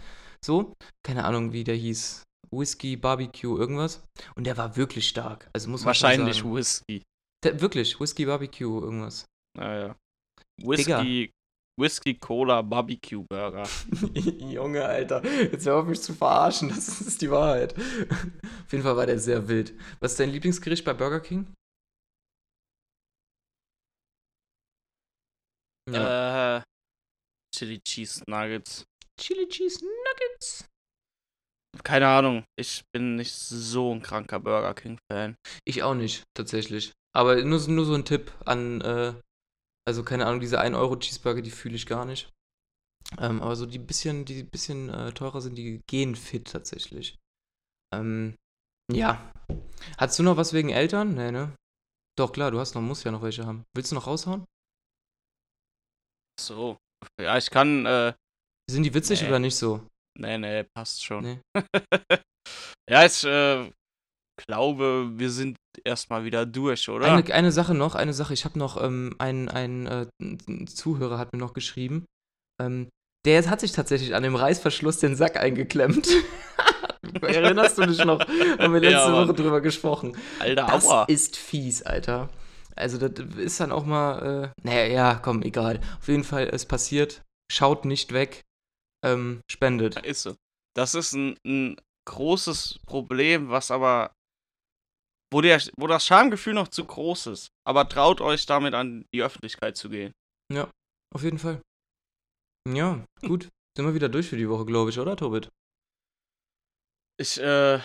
So, 0.44 0.74
keine 1.02 1.24
Ahnung, 1.24 1.52
wie 1.52 1.64
der 1.64 1.74
hieß. 1.76 2.22
Whisky, 2.52 2.96
Barbecue, 2.96 3.58
irgendwas. 3.58 4.04
Und 4.36 4.46
der 4.46 4.56
war 4.56 4.76
wirklich 4.76 5.08
stark. 5.08 5.48
Also 5.52 5.68
muss 5.68 5.80
man 5.80 5.88
Wahrscheinlich 5.88 6.38
sagen. 6.38 6.54
Whisky. 6.54 7.02
Der, 7.44 7.60
wirklich, 7.60 7.98
Whisky, 8.00 8.26
Barbecue, 8.26 8.80
irgendwas. 8.80 9.24
Naja. 9.58 9.96
Whisky, 10.62 11.30
Whisky, 11.78 12.14
Cola, 12.14 12.62
Barbecue 12.62 13.24
Burger. 13.28 13.64
Junge, 14.38 14.84
Alter. 14.84 15.22
Jetzt 15.24 15.66
hör 15.66 15.76
auf 15.76 15.86
mich 15.86 16.00
zu 16.00 16.14
verarschen. 16.14 16.68
Das 16.70 16.88
ist 17.00 17.20
die 17.20 17.30
Wahrheit. 17.30 17.74
Auf 18.66 18.72
jeden 18.72 18.82
Fall 18.82 18.96
war 18.96 19.06
der 19.06 19.18
sehr 19.18 19.48
wild. 19.48 19.74
Was 20.00 20.12
ist 20.12 20.20
dein 20.20 20.30
Lieblingsgericht 20.30 20.84
bei 20.84 20.94
Burger 20.94 21.20
King? 21.20 21.46
Äh, 25.88 26.62
Chili 27.54 27.80
Cheese 27.80 28.24
Nuggets. 28.28 28.84
Chili 29.20 29.48
Cheese 29.48 29.80
Nuggets. 29.84 30.66
Keine 31.84 32.08
Ahnung. 32.08 32.44
Ich 32.58 32.82
bin 32.92 33.16
nicht 33.16 33.32
so 33.34 33.94
ein 33.94 34.02
kranker 34.02 34.40
Burger 34.40 34.74
King 34.74 34.98
Fan. 35.10 35.36
Ich 35.64 35.82
auch 35.82 35.94
nicht, 35.94 36.24
tatsächlich. 36.34 36.92
Aber 37.14 37.42
nur, 37.44 37.58
so- 37.58 37.70
nur 37.70 37.84
so 37.84 37.94
ein 37.94 38.04
Tipp 38.04 38.32
an, 38.44 38.80
äh, 38.80 39.14
Also 39.88 40.02
keine 40.02 40.26
Ahnung, 40.26 40.40
diese 40.40 40.60
1-Euro-Cheeseburger, 40.60 41.42
die 41.42 41.52
fühle 41.52 41.76
ich 41.76 41.86
gar 41.86 42.04
nicht. 42.04 42.28
Ähm, 43.18 43.40
aber 43.40 43.54
so 43.54 43.66
die 43.66 43.78
bisschen, 43.78 44.24
die 44.24 44.42
bisschen 44.42 44.88
äh, 44.88 45.12
teurer 45.12 45.40
sind, 45.40 45.56
die 45.56 45.80
gehen 45.88 46.16
fit 46.16 46.48
tatsächlich. 46.50 47.16
Ähm, 47.94 48.34
ja. 48.92 49.30
Hast 49.98 50.18
du 50.18 50.24
noch 50.24 50.36
was 50.36 50.52
wegen 50.54 50.70
Eltern? 50.70 51.14
Nee, 51.14 51.30
ne? 51.30 51.54
Doch, 52.18 52.32
klar, 52.32 52.50
du 52.50 52.58
hast 52.58 52.74
noch, 52.74 52.82
musst 52.82 53.04
ja 53.04 53.12
noch 53.12 53.22
welche 53.22 53.46
haben. 53.46 53.64
Willst 53.76 53.92
du 53.92 53.94
noch 53.94 54.08
raushauen? 54.08 54.44
So. 56.40 56.76
Ja, 57.20 57.36
ich 57.36 57.50
kann, 57.50 57.86
äh, 57.86 58.12
Sind 58.70 58.82
die 58.82 58.94
witzig 58.94 59.22
Nee. 59.22 59.28
oder 59.28 59.38
nicht 59.38 59.56
so? 59.56 59.86
nee, 60.18 60.38
nee, 60.38 60.64
passt 60.74 61.04
schon. 61.04 61.22
Nee. 61.24 61.40
ja, 62.90 63.04
ich 63.04 63.22
äh, 63.24 63.70
glaube, 64.48 65.10
wir 65.14 65.30
sind 65.30 65.56
erstmal 65.84 66.24
wieder 66.24 66.46
durch, 66.46 66.88
oder? 66.88 67.12
Eine, 67.12 67.34
eine 67.34 67.52
Sache 67.52 67.74
noch, 67.74 67.94
eine 67.94 68.12
Sache. 68.14 68.32
Ich 68.34 68.44
habe 68.44 68.58
noch, 68.58 68.82
ähm, 68.82 69.14
ein, 69.18 69.48
ein, 69.48 69.86
äh, 69.86 70.06
ein 70.22 70.66
Zuhörer 70.66 71.18
hat 71.18 71.32
mir 71.32 71.38
noch 71.38 71.52
geschrieben. 71.54 72.06
Ähm, 72.60 72.88
der 73.26 73.48
hat 73.50 73.60
sich 73.60 73.72
tatsächlich 73.72 74.14
an 74.14 74.22
dem 74.22 74.36
Reißverschluss 74.36 74.98
den 74.98 75.16
Sack 75.16 75.36
eingeklemmt. 75.36 76.08
Erinnerst 77.22 77.78
du 77.78 77.86
dich 77.86 78.04
noch? 78.04 78.20
Haben 78.20 78.72
wir 78.72 78.80
letzte 78.80 78.90
Ja. 79.10 79.12
Woche 79.12 79.34
drüber 79.34 79.60
gesprochen. 79.60 80.16
Alter, 80.38 80.66
Das 80.66 80.86
aua. 80.86 81.04
ist 81.04 81.36
fies, 81.36 81.82
Alter. 81.82 82.28
Also, 82.76 82.98
das 82.98 83.36
ist 83.36 83.60
dann 83.60 83.72
auch 83.72 83.84
mal, 83.84 84.52
äh, 84.54 84.60
naja, 84.62 84.86
ja, 84.86 85.14
komm, 85.16 85.42
egal. 85.42 85.80
Auf 85.98 86.08
jeden 86.08 86.24
Fall, 86.24 86.48
es 86.48 86.66
passiert. 86.66 87.22
Schaut 87.50 87.84
nicht 87.84 88.12
weg. 88.12 88.42
Ähm, 89.04 89.40
spendet. 89.50 90.04
Ist 90.04 90.22
so. 90.22 90.36
Das 90.74 90.94
ist 90.94 91.12
ein, 91.12 91.38
ein 91.46 91.76
großes 92.06 92.80
Problem, 92.86 93.48
was 93.48 93.70
aber. 93.70 94.12
Wo, 95.32 95.40
der, 95.40 95.60
wo 95.76 95.86
das 95.86 96.06
Schamgefühl 96.06 96.54
noch 96.54 96.68
zu 96.68 96.84
groß 96.84 97.26
ist. 97.28 97.48
Aber 97.66 97.88
traut 97.88 98.20
euch 98.20 98.46
damit 98.46 98.74
an 98.74 99.04
die 99.12 99.22
Öffentlichkeit 99.22 99.76
zu 99.76 99.88
gehen. 99.88 100.12
Auf 101.14 101.22
jeden 101.22 101.38
Fall. 101.38 101.62
Ja, 102.68 103.04
gut. 103.22 103.48
Sind 103.76 103.86
wir 103.86 103.94
wieder 103.94 104.08
durch 104.08 104.28
für 104.28 104.36
die 104.36 104.48
Woche, 104.48 104.66
glaube 104.66 104.90
ich, 104.90 104.98
oder, 104.98 105.16
Tobit? 105.16 105.48
Ich 107.18 107.38
äh, 107.38 107.80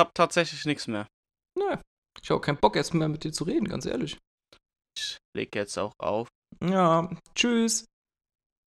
hab 0.00 0.14
tatsächlich 0.14 0.64
nichts 0.64 0.86
mehr. 0.86 1.06
Naja, 1.58 1.82
ich 2.22 2.30
habe 2.30 2.40
keinen 2.40 2.58
Bock, 2.58 2.76
erst 2.76 2.94
mehr 2.94 3.08
mit 3.08 3.24
dir 3.24 3.32
zu 3.32 3.44
reden, 3.44 3.68
ganz 3.68 3.86
ehrlich. 3.86 4.18
Ich 4.96 5.16
leg 5.36 5.54
jetzt 5.54 5.78
auch 5.78 5.92
auf. 5.98 6.28
Ja, 6.62 7.10
tschüss. 7.34 7.86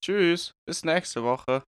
Tschüss, 0.03 0.51
bis 0.67 0.83
nächste 0.83 1.23
Woche. 1.23 1.63